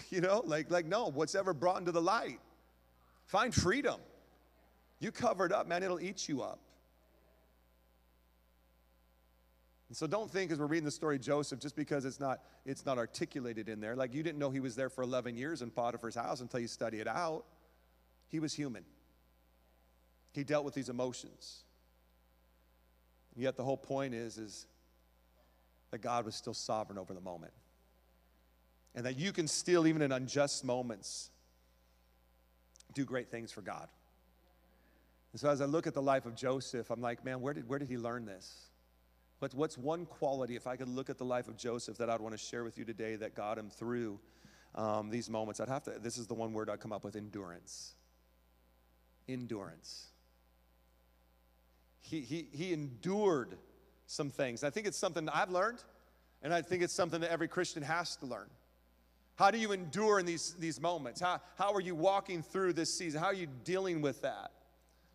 [0.10, 2.42] You know, like, like no, what's ever brought into the light.
[3.28, 4.02] Find freedom.
[5.00, 6.60] You cover it up, man, it'll eat you up.
[9.96, 12.86] And so don't think as we're reading the story Joseph, just because it's not, it's
[12.86, 15.72] not articulated in there, like you didn't know he was there for 11 years in
[15.72, 17.46] Potiphar's house until you study it out.
[18.28, 18.84] He was human.
[20.34, 21.64] He dealt with these emotions.
[23.36, 24.66] And yet the whole point is, is
[25.92, 27.54] that God was still sovereign over the moment.
[28.96, 31.30] And that you can still, even in unjust moments,
[32.94, 33.88] do great things for God.
[35.32, 37.70] And so as I look at the life of Joseph, I'm like, man, where did,
[37.70, 38.72] where did he learn this?
[39.46, 42.20] What's, what's one quality, if I could look at the life of Joseph, that I'd
[42.20, 44.20] want to share with you today that got him through
[44.74, 45.60] um, these moments?
[45.60, 47.94] I'd have to, this is the one word I'd come up with endurance.
[49.30, 50.08] Endurance.
[52.02, 53.56] He, he, he endured
[54.08, 54.64] some things.
[54.64, 55.84] I think it's something I've learned,
[56.42, 58.50] and I think it's something that every Christian has to learn.
[59.36, 61.22] How do you endure in these, these moments?
[61.22, 63.22] How, how are you walking through this season?
[63.22, 64.50] How are you dealing with that?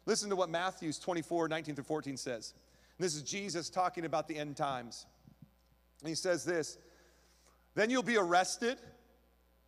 [0.07, 2.55] Listen to what Matthew 24, 19 through 14 says.
[3.01, 5.07] This is Jesus talking about the end times.
[6.03, 6.77] And he says this
[7.75, 8.79] Then you'll be arrested,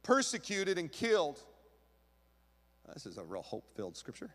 [0.03, 1.41] persecuted, and killed.
[2.93, 4.35] This is a real hope filled scripture.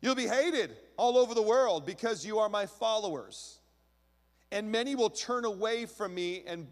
[0.00, 3.60] You'll be hated all over the world because you are my followers.
[4.50, 6.66] And many will turn away from me and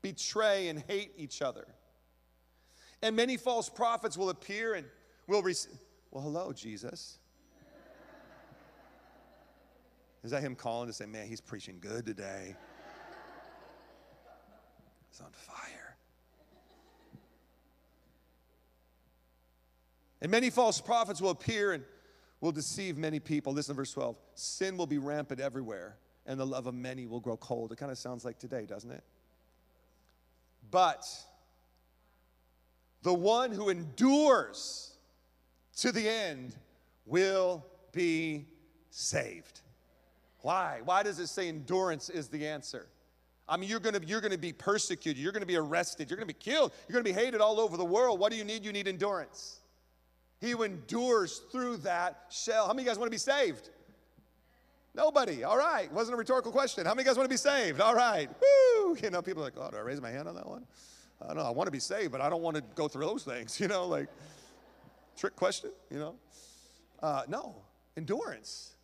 [0.00, 1.66] betray and hate each other.
[3.02, 4.86] And many false prophets will appear and
[5.26, 5.78] will receive.
[6.10, 7.18] Well, hello, Jesus.
[10.24, 12.54] Is that him calling to say, man, he's preaching good today?
[15.10, 15.96] He's on fire.
[20.20, 21.82] And many false prophets will appear and
[22.40, 23.52] will deceive many people.
[23.52, 24.16] Listen to verse 12.
[24.34, 27.72] Sin will be rampant everywhere, and the love of many will grow cold.
[27.72, 29.02] It kind of sounds like today, doesn't it?
[30.70, 31.04] But
[33.02, 34.94] the one who endures
[35.78, 36.54] to the end
[37.04, 38.46] will be
[38.90, 39.61] saved.
[40.42, 40.80] Why?
[40.84, 42.88] Why does it say endurance is the answer?
[43.48, 46.32] I mean, you're gonna, you're gonna be persecuted, you're gonna be arrested, you're gonna be
[46.32, 48.20] killed, you're gonna be hated all over the world.
[48.20, 48.64] What do you need?
[48.64, 49.60] You need endurance.
[50.40, 52.66] He who endures through that shall.
[52.66, 53.70] How many of you guys wanna be saved?
[54.94, 55.42] Nobody.
[55.44, 55.90] All right.
[55.92, 56.84] Wasn't a rhetorical question.
[56.84, 57.80] How many of you guys want to be saved?
[57.80, 58.28] All right.
[58.28, 58.96] Woo.
[59.02, 60.66] You know, people are like, oh, do I raise my hand on that one?
[61.22, 61.44] I don't know.
[61.44, 63.58] I want to be saved, but I don't want to go through those things.
[63.60, 64.08] You know, like,
[65.16, 66.14] trick question, you know?
[67.02, 67.54] Uh, no.
[67.96, 68.74] Endurance.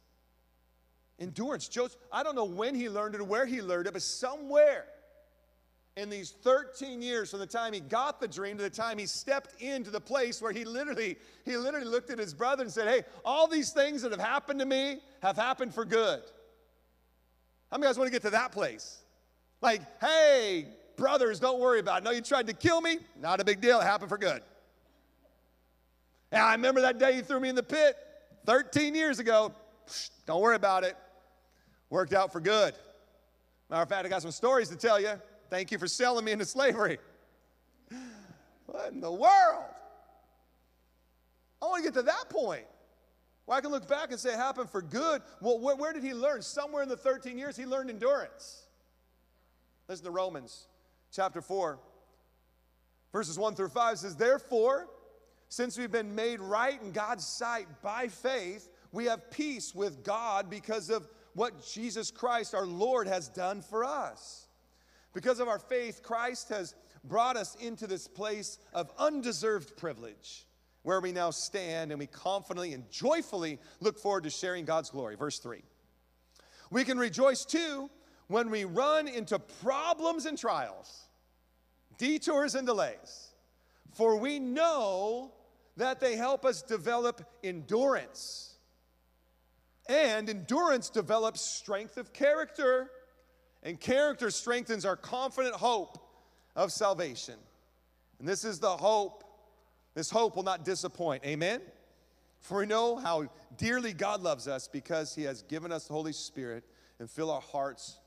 [1.18, 1.68] Endurance.
[1.68, 4.86] Joseph, I don't know when he learned it or where he learned it, but somewhere
[5.98, 9.06] in these 13 years from the time he got the dream to the time he
[9.06, 12.86] stepped into the place where he literally he literally looked at his brother and said
[12.86, 16.22] hey all these things that have happened to me have happened for good.
[17.72, 18.98] How many guys want to get to that place?
[19.60, 22.04] Like hey brothers don't worry about it.
[22.04, 22.98] No you tried to kill me.
[23.20, 23.80] Not a big deal.
[23.80, 24.42] It happened for good.
[26.30, 27.96] And i remember that day you threw me in the pit
[28.46, 29.52] 13 years ago.
[30.26, 30.96] Don't worry about it
[31.90, 32.74] Worked out for good.
[33.70, 35.12] Matter of fact, I got some stories to tell you.
[35.50, 36.98] Thank you for selling me into slavery.
[38.66, 39.64] What in the world?
[41.62, 42.64] I want to get to that point
[43.46, 45.22] where I can look back and say it happened for good.
[45.40, 46.42] Well, where, where did he learn?
[46.42, 48.66] Somewhere in the 13 years, he learned endurance.
[49.88, 50.68] Listen to Romans
[51.10, 51.78] chapter 4,
[53.10, 54.88] verses 1 through 5 says, Therefore,
[55.48, 60.50] since we've been made right in God's sight by faith, we have peace with God
[60.50, 64.48] because of what Jesus Christ, our Lord, has done for us.
[65.14, 66.74] Because of our faith, Christ has
[67.04, 70.46] brought us into this place of undeserved privilege
[70.82, 75.14] where we now stand and we confidently and joyfully look forward to sharing God's glory.
[75.14, 75.62] Verse 3.
[76.72, 77.88] We can rejoice too
[78.26, 81.06] when we run into problems and trials,
[81.98, 83.28] detours and delays,
[83.92, 85.32] for we know
[85.76, 88.47] that they help us develop endurance
[89.88, 92.90] and endurance develops strength of character,
[93.62, 95.98] and character strengthens our confident hope
[96.54, 97.36] of salvation.
[98.18, 99.24] And this is the hope.
[99.94, 101.24] This hope will not disappoint.
[101.24, 101.60] Amen?
[102.40, 106.12] For we know how dearly God loves us because he has given us the Holy
[106.12, 106.64] Spirit
[106.98, 107.98] and fill our hearts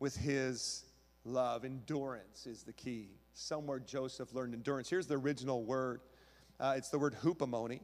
[0.00, 0.84] with his
[1.24, 1.64] love.
[1.64, 3.10] Endurance is the key.
[3.34, 4.90] Somewhere Joseph learned endurance.
[4.90, 6.00] Here's the original word
[6.60, 7.78] uh, it's the word hupomone,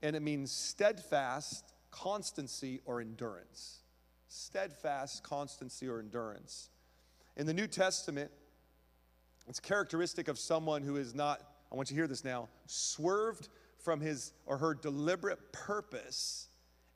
[0.00, 3.82] and it means steadfast, constancy, or endurance.
[4.26, 6.70] Steadfast, constancy, or endurance.
[7.36, 8.30] In the New Testament,
[9.46, 11.40] it's characteristic of someone who is not,
[11.70, 16.48] I want you to hear this now, swerved from his or her deliberate purpose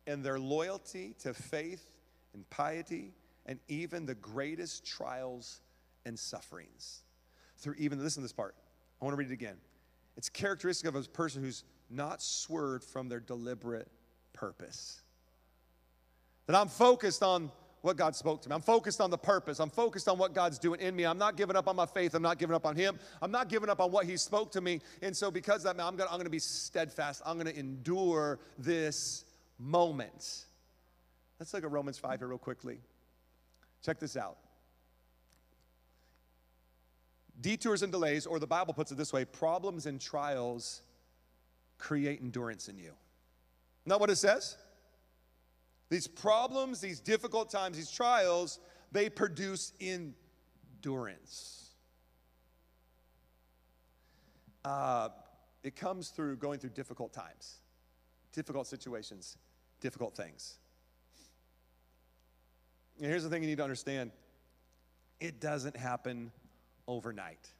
[0.06, 1.86] in their loyalty to faith
[2.34, 3.12] and piety
[3.46, 5.60] and even the greatest trials
[6.04, 7.02] and sufferings.
[7.58, 8.54] Through even, listen to this part.
[9.00, 9.56] I want to read it again.
[10.16, 13.88] It's characteristic of a person who's not swerved from their deliberate
[14.36, 15.00] purpose.
[16.46, 17.50] That I'm focused on
[17.82, 18.54] what God spoke to me.
[18.54, 19.60] I'm focused on the purpose.
[19.60, 21.04] I'm focused on what God's doing in me.
[21.04, 22.14] I'm not giving up on my faith.
[22.14, 22.98] I'm not giving up on Him.
[23.22, 24.80] I'm not giving up on what He spoke to me.
[25.02, 27.22] And so, because of that, I'm going I'm to be steadfast.
[27.24, 29.24] I'm going to endure this
[29.58, 30.46] moment.
[31.38, 32.78] Let's look at Romans 5 here, real quickly.
[33.84, 34.36] Check this out.
[37.40, 40.82] Detours and delays, or the Bible puts it this way problems and trials
[41.78, 42.92] create endurance in you.
[43.86, 44.56] Not what it says?
[45.88, 48.58] These problems, these difficult times, these trials,
[48.90, 51.70] they produce endurance.
[54.64, 55.10] Uh,
[55.62, 57.60] it comes through going through difficult times,
[58.32, 59.38] difficult situations,
[59.80, 60.58] difficult things.
[62.98, 64.10] And here's the thing you need to understand
[65.20, 66.32] it doesn't happen
[66.88, 67.52] overnight.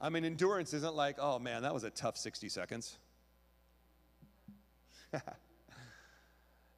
[0.00, 2.98] I mean, endurance isn't like, oh man, that was a tough 60 seconds.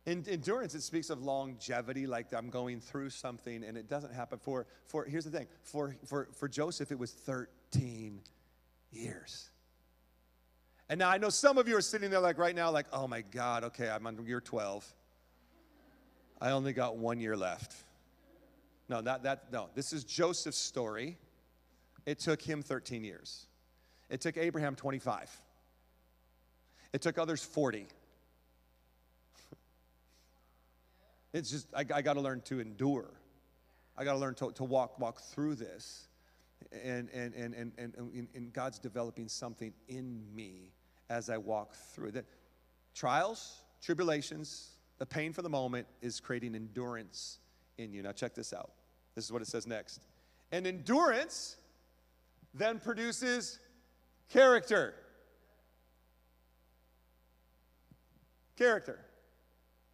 [0.05, 4.39] In, endurance, it speaks of longevity, like I'm going through something and it doesn't happen.
[4.41, 8.21] For, for here's the thing for, for, for Joseph, it was 13
[8.91, 9.51] years.
[10.89, 13.07] And now I know some of you are sitting there like right now, like, oh
[13.07, 14.93] my God, okay, I'm on year 12.
[16.41, 17.73] I only got one year left.
[18.89, 21.17] No, not that, no, this is Joseph's story.
[22.05, 23.47] It took him 13 years.
[24.11, 25.31] It took Abraham 25.
[26.93, 27.87] It took others 40.
[31.33, 33.11] It's just, I, I got to learn to endure.
[33.97, 36.09] I got to learn to, walk, walk through this.
[36.85, 40.73] And, and, and, and, and, and God's developing something in me
[41.11, 42.25] as I walk through that.
[42.95, 47.39] Trials, tribulations, the pain for the moment is creating endurance
[47.79, 48.03] in you.
[48.03, 48.73] Now, check this out.
[49.15, 50.01] This is what it says next.
[50.53, 51.57] And endurance
[52.55, 53.59] then produces
[54.29, 54.95] character.
[58.57, 59.01] Character.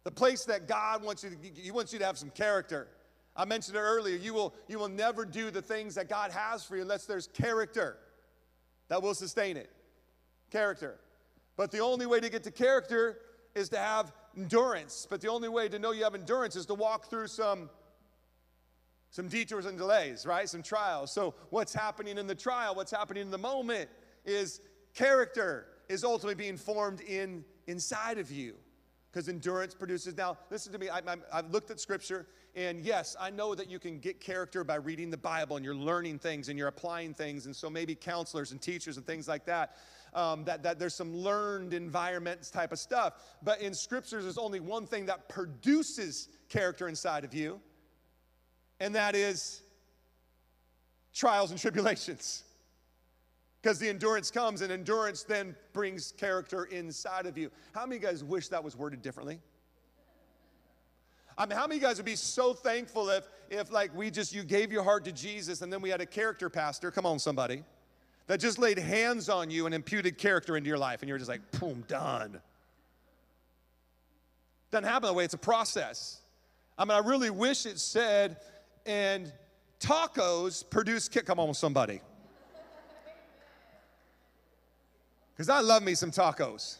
[0.09, 2.87] The place that God wants you to, He wants you to have some character.
[3.35, 4.17] I mentioned it earlier.
[4.17, 7.27] You will, you will never do the things that God has for you unless there's
[7.27, 7.95] character
[8.87, 9.69] that will sustain it.
[10.49, 10.99] Character.
[11.57, 13.19] But the only way to get to character
[13.53, 15.05] is to have endurance.
[15.07, 17.69] But the only way to know you have endurance is to walk through some
[19.11, 20.49] some detours and delays, right?
[20.49, 21.11] Some trials.
[21.11, 23.91] So what's happening in the trial, what's happening in the moment
[24.25, 24.59] is
[24.95, 28.55] character is ultimately being formed in inside of you
[29.11, 30.15] because endurance produces.
[30.15, 30.89] Now, listen to me.
[30.89, 31.01] I,
[31.31, 35.09] have looked at scripture, and yes, I know that you can get character by reading
[35.09, 37.45] the Bible and you're learning things and you're applying things.
[37.45, 39.77] And so maybe counselors and teachers and things like that,
[40.13, 43.13] um, that, that there's some learned environments type of stuff.
[43.41, 47.59] But in scriptures, there's only one thing that produces character inside of you,
[48.79, 49.61] and that is
[51.13, 52.43] trials and tribulations
[53.61, 57.51] because the endurance comes and endurance then brings character inside of you.
[57.73, 59.39] How many guys wish that was worded differently?
[61.37, 64.43] I mean, how many guys would be so thankful if, if like we just, you
[64.43, 67.63] gave your heart to Jesus and then we had a character pastor, come on somebody,
[68.27, 71.29] that just laid hands on you and imputed character into your life and you're just
[71.29, 72.41] like, boom, done.
[74.71, 76.21] Doesn't happen that way, it's a process.
[76.77, 78.37] I mean, I really wish it said,
[78.85, 79.31] and
[79.79, 81.25] tacos produce, kick.
[81.25, 82.01] come on somebody.
[85.39, 86.79] Because I love me some tacos.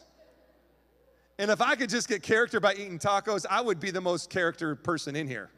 [1.38, 4.28] And if I could just get character by eating tacos, I would be the most
[4.28, 5.48] character person in here.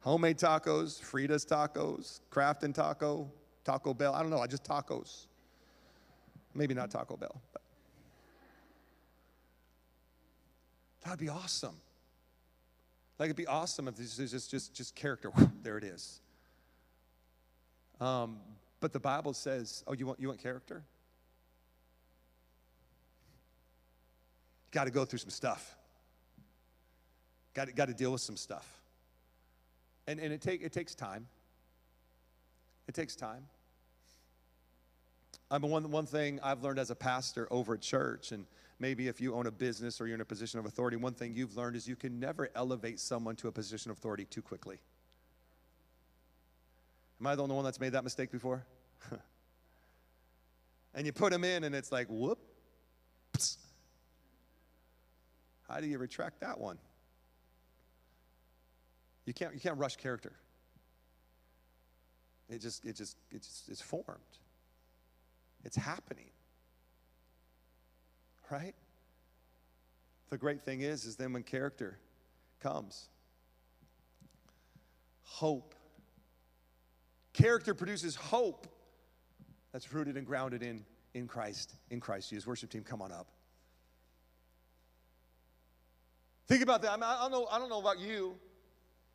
[0.00, 3.32] Homemade tacos, Frida's tacos, Kraft and taco,
[3.64, 4.12] Taco Bell.
[4.14, 5.24] I don't know, I just tacos.
[6.52, 7.40] Maybe not Taco Bell.
[7.54, 7.62] But.
[11.02, 11.76] That'd be awesome.
[13.18, 15.32] Like it'd be awesome if this is just just just character.
[15.62, 16.20] there it is.
[18.02, 18.36] Um,
[18.80, 20.84] but the Bible says, "Oh, you want you want character?
[24.72, 25.76] Got to go through some stuff.
[27.54, 28.66] Got to, got to deal with some stuff.
[30.06, 31.28] And, and it, take, it takes time.
[32.88, 33.44] It takes time.
[35.50, 38.46] I mean, one, one thing I've learned as a pastor over at church, and
[38.78, 41.34] maybe if you own a business or you're in a position of authority, one thing
[41.34, 44.80] you've learned is you can never elevate someone to a position of authority too quickly.
[47.20, 48.64] Am I the only one that's made that mistake before?
[50.94, 52.38] and you put them in, and it's like, whoop.
[55.68, 56.78] How do you retract that one?
[59.24, 60.32] You can't, you can't rush character.
[62.48, 64.18] It just, it just, it just, it's formed.
[65.64, 66.30] It's happening.
[68.50, 68.74] Right?
[70.30, 71.98] The great thing is, is then when character
[72.60, 73.08] comes,
[75.22, 75.74] hope.
[77.32, 78.66] Character produces hope
[79.72, 80.84] that's rooted and grounded in,
[81.14, 82.46] in Christ, in Christ Jesus.
[82.46, 83.28] Worship team, come on up.
[86.48, 86.92] Think about that.
[86.92, 88.36] I, mean, I, don't know, I don't know about you,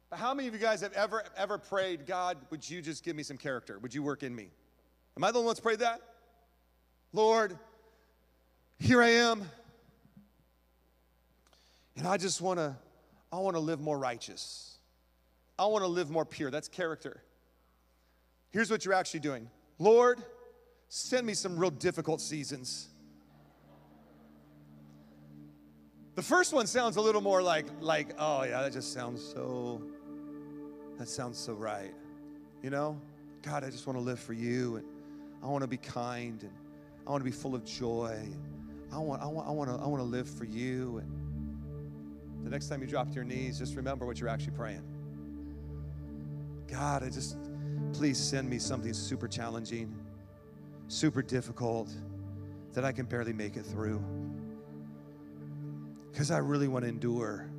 [0.10, 3.16] but how many of you guys have ever, ever prayed, God, would you just give
[3.16, 3.80] me some character?
[3.80, 4.50] Would you work in me?
[5.16, 6.02] Am I the one that's prayed that?
[7.12, 7.58] Lord,
[8.80, 9.50] here I am.
[11.98, 12.76] And I just want to,
[13.32, 14.78] I want to live more righteous.
[15.58, 16.52] I want to live more pure.
[16.52, 17.24] That's character.
[18.52, 19.50] Here's what you're actually doing
[19.80, 20.24] Lord,
[20.90, 22.90] send me some real difficult seasons.
[26.18, 29.84] The first one sounds a little more like, like, oh yeah, that just sounds so,
[30.98, 31.94] that sounds so right.
[32.64, 33.00] You know?
[33.44, 34.86] God, I just want to live for you and
[35.44, 36.52] I want to be kind and
[37.06, 38.18] I want to be full of joy.
[38.92, 40.98] I want, I want, I want to, I want to live for you.
[40.98, 44.82] And the next time you drop to your knees, just remember what you're actually praying.
[46.68, 47.38] God, I just,
[47.94, 49.96] please send me something super challenging,
[50.88, 51.92] super difficult
[52.74, 54.04] that I can barely make it through
[56.12, 57.50] because I really want to endure.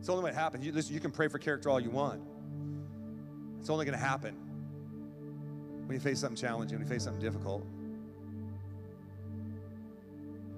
[0.00, 0.64] It's only what happens.
[0.64, 2.22] You, listen, you can pray for character all you want.
[3.60, 4.34] It's only going to happen
[5.86, 7.66] when you face something challenging, when you face something difficult.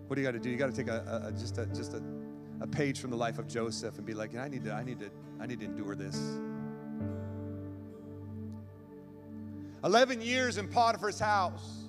[0.06, 0.50] What do you got to do?
[0.50, 2.02] You got to take a, a, just a just a,
[2.60, 5.00] a page from the life of Joseph and be like, I need to, I need
[5.00, 5.10] to,
[5.40, 6.20] I need to endure this.
[9.84, 11.84] 11 years in Potiphar's house,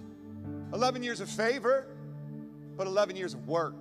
[0.74, 1.86] 11 years of favor,
[2.76, 3.76] but 11 years of work.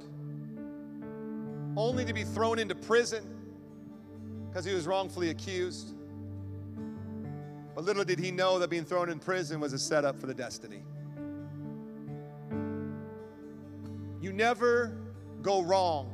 [1.76, 3.24] Only to be thrown into prison
[4.48, 5.94] because he was wrongfully accused.
[7.74, 10.34] But little did he know that being thrown in prison was a setup for the
[10.34, 10.82] destiny.
[14.20, 14.94] You never
[15.40, 16.10] go wrong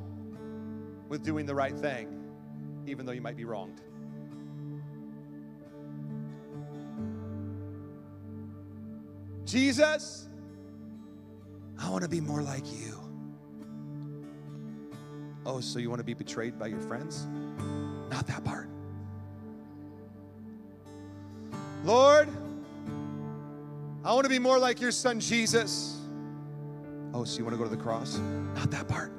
[1.09, 2.09] with doing the right thing,
[2.87, 3.81] even though you might be wronged.
[9.49, 10.29] Jesus,
[11.81, 13.01] I want to be more like you.
[15.47, 17.27] Oh, so you want to be betrayed by your friends?
[18.11, 18.69] Not that part.
[21.83, 22.29] Lord,
[24.05, 25.97] I want to be more like your son Jesus.
[27.15, 28.19] Oh, so you want to go to the cross?
[28.55, 29.11] Not that part.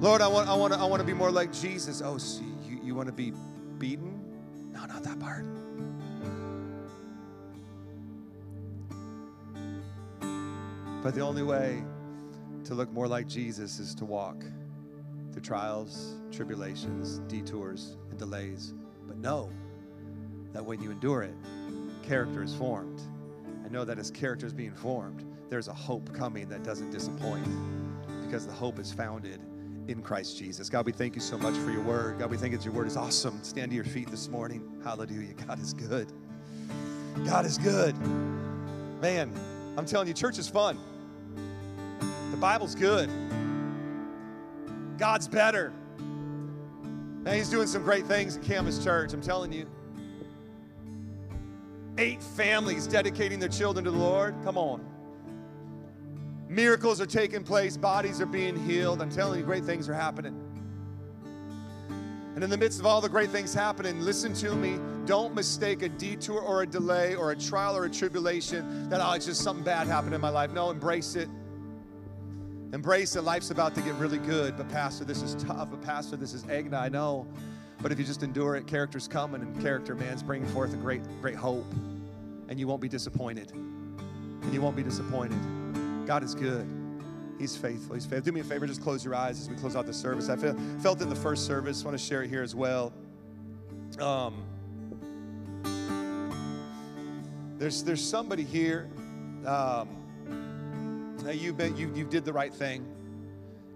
[0.00, 2.00] Lord, I want, I want, to, I want to be more like Jesus.
[2.02, 3.34] Oh, so you, you want to be
[3.76, 4.18] beaten?
[4.72, 5.44] No, not that part.
[11.06, 11.84] But the only way
[12.64, 14.42] to look more like Jesus is to walk
[15.30, 18.74] through trials, tribulations, detours, and delays.
[19.06, 19.48] But know
[20.52, 21.36] that when you endure it,
[22.02, 23.00] character is formed.
[23.62, 27.46] And know that as character is being formed, there's a hope coming that doesn't disappoint
[28.24, 29.40] because the hope is founded
[29.86, 30.68] in Christ Jesus.
[30.68, 32.18] God, we thank you so much for your word.
[32.18, 33.38] God, we think that your word is awesome.
[33.44, 34.60] Stand to your feet this morning.
[34.82, 35.34] Hallelujah.
[35.34, 36.10] God is good.
[37.24, 37.96] God is good.
[39.00, 39.32] Man,
[39.78, 40.76] I'm telling you, church is fun.
[42.36, 43.08] The Bible's good.
[44.98, 45.72] God's better.
[45.98, 49.66] And he's doing some great things at Camas Church, I'm telling you.
[51.96, 54.34] Eight families dedicating their children to the Lord.
[54.44, 54.84] Come on.
[56.46, 59.00] Miracles are taking place, bodies are being healed.
[59.00, 60.38] I'm telling you, great things are happening.
[62.34, 64.78] And in the midst of all the great things happening, listen to me.
[65.06, 69.12] Don't mistake a detour or a delay or a trial or a tribulation that, oh,
[69.12, 70.52] it's just something bad happened in my life.
[70.52, 71.30] No, embrace it.
[72.72, 75.70] Embrace that life's about to get really good, but Pastor, this is tough.
[75.70, 76.76] But Pastor, this is agony.
[76.76, 77.26] I know.
[77.80, 81.02] But if you just endure it, character's coming, and character, man's bringing forth a great,
[81.20, 81.66] great hope.
[82.48, 83.52] And you won't be disappointed.
[83.52, 85.38] And you won't be disappointed.
[86.06, 86.66] God is good.
[87.38, 87.94] He's faithful.
[87.94, 88.24] He's faithful.
[88.24, 90.28] Do me a favor, just close your eyes as we close out the service.
[90.28, 91.84] I feel, felt in the first service.
[91.84, 92.92] Want to share it here as well.
[94.00, 94.42] Um,
[97.58, 98.88] there's, there's somebody here.
[99.44, 99.88] Um,
[101.32, 102.86] you've been you you did the right thing,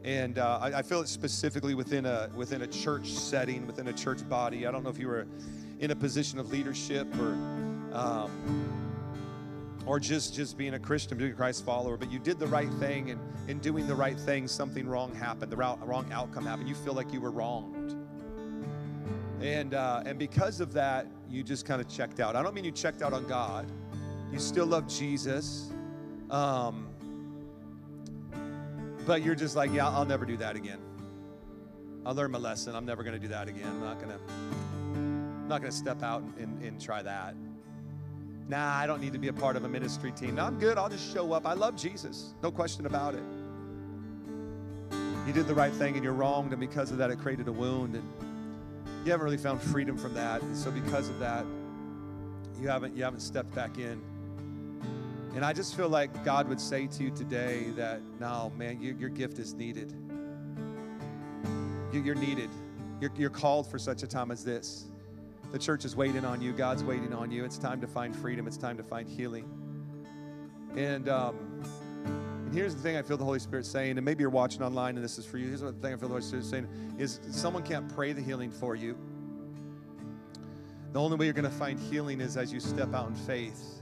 [0.05, 3.93] and uh, I, I, feel it specifically within a within a church setting, within a
[3.93, 4.67] church body.
[4.67, 5.27] I don't know if you were
[5.81, 7.33] in a position of leadership or
[7.93, 8.31] um,
[9.87, 12.71] or just just being a Christian, being a Christ follower, but you did the right
[12.75, 15.51] thing, and in doing the right thing, something wrong happened.
[15.51, 16.69] The wrong outcome happened.
[16.69, 17.97] You feel like you were wronged,
[19.41, 22.37] and uh, and because of that, you just kind of checked out.
[22.37, 23.71] I don't mean you checked out on God.
[24.31, 25.73] You still love Jesus,
[26.31, 26.90] um,
[29.11, 30.79] but you're just like, yeah, I'll never do that again.
[32.07, 32.77] I learned my lesson.
[32.77, 33.67] I'm never going to do that again.
[33.67, 35.49] I'm not going to.
[35.49, 37.35] not going to step out and, and, and try that.
[38.49, 40.37] Nah, I don't need to be a part of a ministry team.
[40.37, 40.79] No, I'm good.
[40.79, 41.45] I'll just show up.
[41.45, 42.35] I love Jesus.
[42.41, 43.23] No question about it.
[45.27, 47.53] You did the right thing and you're wronged, and because of that, it created a
[47.53, 47.97] wound.
[47.97, 48.09] And
[49.05, 50.41] you haven't really found freedom from that.
[50.41, 51.45] And so because of that,
[52.61, 54.01] you haven't you haven't stepped back in.
[55.35, 58.97] And I just feel like God would say to you today that, no, man, you,
[58.99, 59.95] your gift is needed.
[61.93, 62.51] You, are needed.
[63.01, 64.87] You're, you're called for such a time as this.
[65.53, 66.53] The church is waiting on you.
[66.53, 67.45] God's waiting on you.
[67.45, 68.47] It's time to find freedom.
[68.49, 69.49] It's time to find healing.
[70.77, 71.37] And, um,
[72.05, 74.97] and here's the thing I feel the Holy Spirit saying, and maybe you're watching online
[74.97, 75.47] and this is for you.
[75.47, 78.21] Here's what the thing I feel the Holy Spirit saying is someone can't pray the
[78.21, 78.99] healing for you.
[80.93, 83.80] The only way you're going to find healing is as you step out in faith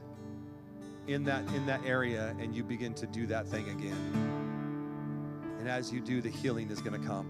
[1.09, 4.29] in that in that area and you begin to do that thing again.
[5.59, 7.27] And as you do, the healing is going to come.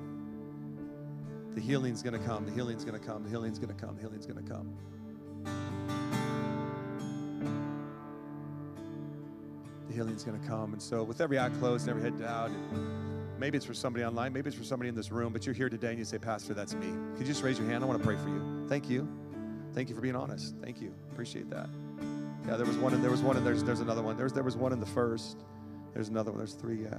[1.55, 2.45] The healing's going to come.
[2.45, 3.23] The healing's going to come.
[3.25, 3.97] The healing's going to come.
[3.97, 4.77] The healing's going to come.
[9.89, 10.73] The healing's going to come.
[10.73, 12.53] And so, with every eye closed and every head bowed,
[13.39, 15.71] maybe it's for somebody online, maybe it's for somebody in this room, but you're here
[15.71, 16.93] today and you say, Pastor, that's me.
[17.13, 17.83] Could you just raise your hand?
[17.83, 18.67] I want to pray for you.
[18.69, 19.09] Thank you.
[19.73, 20.55] Thank you for being honest.
[20.63, 20.93] Thank you.
[21.11, 21.69] Appreciate that.
[22.49, 24.17] Yeah, there was one, and there was one, and there's there's another one.
[24.17, 25.45] There's there was one in the first.
[25.93, 26.39] There's another one.
[26.39, 26.83] There's three.
[26.83, 26.95] Yeah.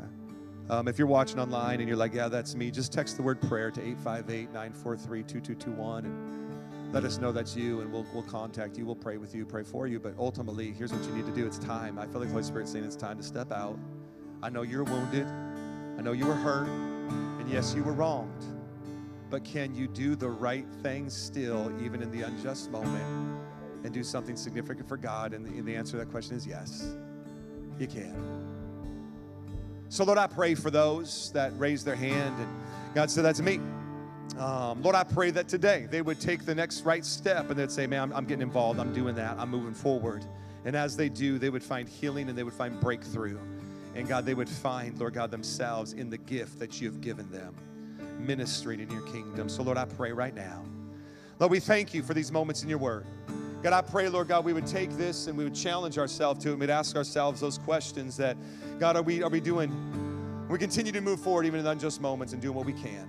[0.70, 3.42] Um, if you're watching online and you're like, yeah, that's me, just text the word
[3.42, 8.78] prayer to 858 943 2221 and let us know that's you, and we'll, we'll contact
[8.78, 8.86] you.
[8.86, 10.00] We'll pray with you, pray for you.
[10.00, 11.98] But ultimately, here's what you need to do it's time.
[11.98, 13.80] I feel like the Holy Spirit's saying it's time to step out.
[14.44, 15.26] I know you're wounded,
[15.98, 18.46] I know you were hurt, and yes, you were wronged.
[19.32, 23.39] But can you do the right thing still, even in the unjust moment,
[23.90, 25.34] and do something significant for God?
[25.34, 26.94] And the, and the answer to that question is yes,
[27.80, 28.14] you can.
[29.90, 32.48] So, Lord, I pray for those that raise their hand, and
[32.94, 33.60] God said, That's me.
[34.38, 37.72] Um, Lord, I pray that today they would take the next right step and they'd
[37.72, 38.80] say, Man, I'm, I'm getting involved.
[38.80, 39.38] I'm doing that.
[39.40, 40.24] I'm moving forward.
[40.66, 43.40] And as they do, they would find healing and they would find breakthrough.
[43.96, 47.32] And God, they would find, Lord God, themselves in the gift that you have given
[47.32, 47.56] them,
[48.20, 49.50] ministering in your kingdom.
[49.50, 50.64] So, Lord, I pray right now.
[51.40, 53.06] Lord, we thank you for these moments in your word.
[53.62, 56.52] God, I pray, Lord God, we would take this and we would challenge ourselves to
[56.52, 56.60] it.
[56.60, 58.38] We'd ask ourselves those questions that,
[58.80, 60.48] God, are we, are we doing?
[60.48, 63.08] We continue to move forward even in unjust moments and doing what we can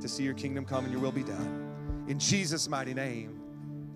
[0.00, 2.04] to see your kingdom come and your will be done.
[2.08, 3.38] In Jesus' mighty name,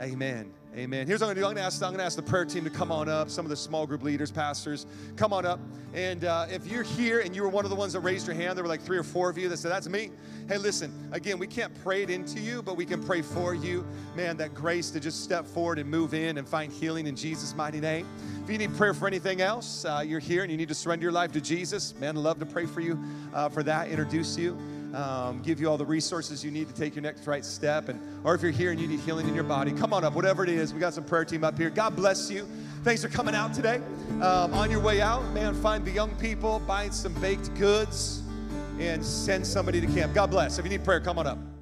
[0.03, 0.53] amen.
[0.76, 1.04] Amen.
[1.04, 1.46] Here's what I'm to do.
[1.48, 3.28] I'm to ask, I'm to ask the prayer team to come on up.
[3.28, 5.58] Some of the small group leaders, pastors, come on up.
[5.94, 8.36] And uh, if you're here and you were one of the ones that raised your
[8.36, 10.12] hand, there were like three or four of you that said, That's me.
[10.46, 13.84] Hey, listen, again, we can't pray it into you, but we can pray for you.
[14.14, 17.52] Man, that grace to just step forward and move in and find healing in Jesus'
[17.52, 18.06] mighty name.
[18.44, 21.02] If you need prayer for anything else, uh, you're here and you need to surrender
[21.02, 22.96] your life to Jesus, man, I'd love to pray for you
[23.34, 24.56] uh, for that, introduce you
[24.95, 27.88] um, give you all the resources you need to take your next right step.
[27.88, 30.14] And or if you're here and you need healing in your body, come on up,
[30.14, 30.72] whatever it is.
[30.72, 31.70] We got some prayer team up here.
[31.70, 32.47] God bless you.
[32.82, 33.80] Thanks for coming out today.
[34.20, 38.22] Um, on your way out, man, find the young people, buy some baked goods,
[38.78, 40.14] and send somebody to camp.
[40.14, 40.59] God bless.
[40.59, 41.59] If you need prayer, come on up.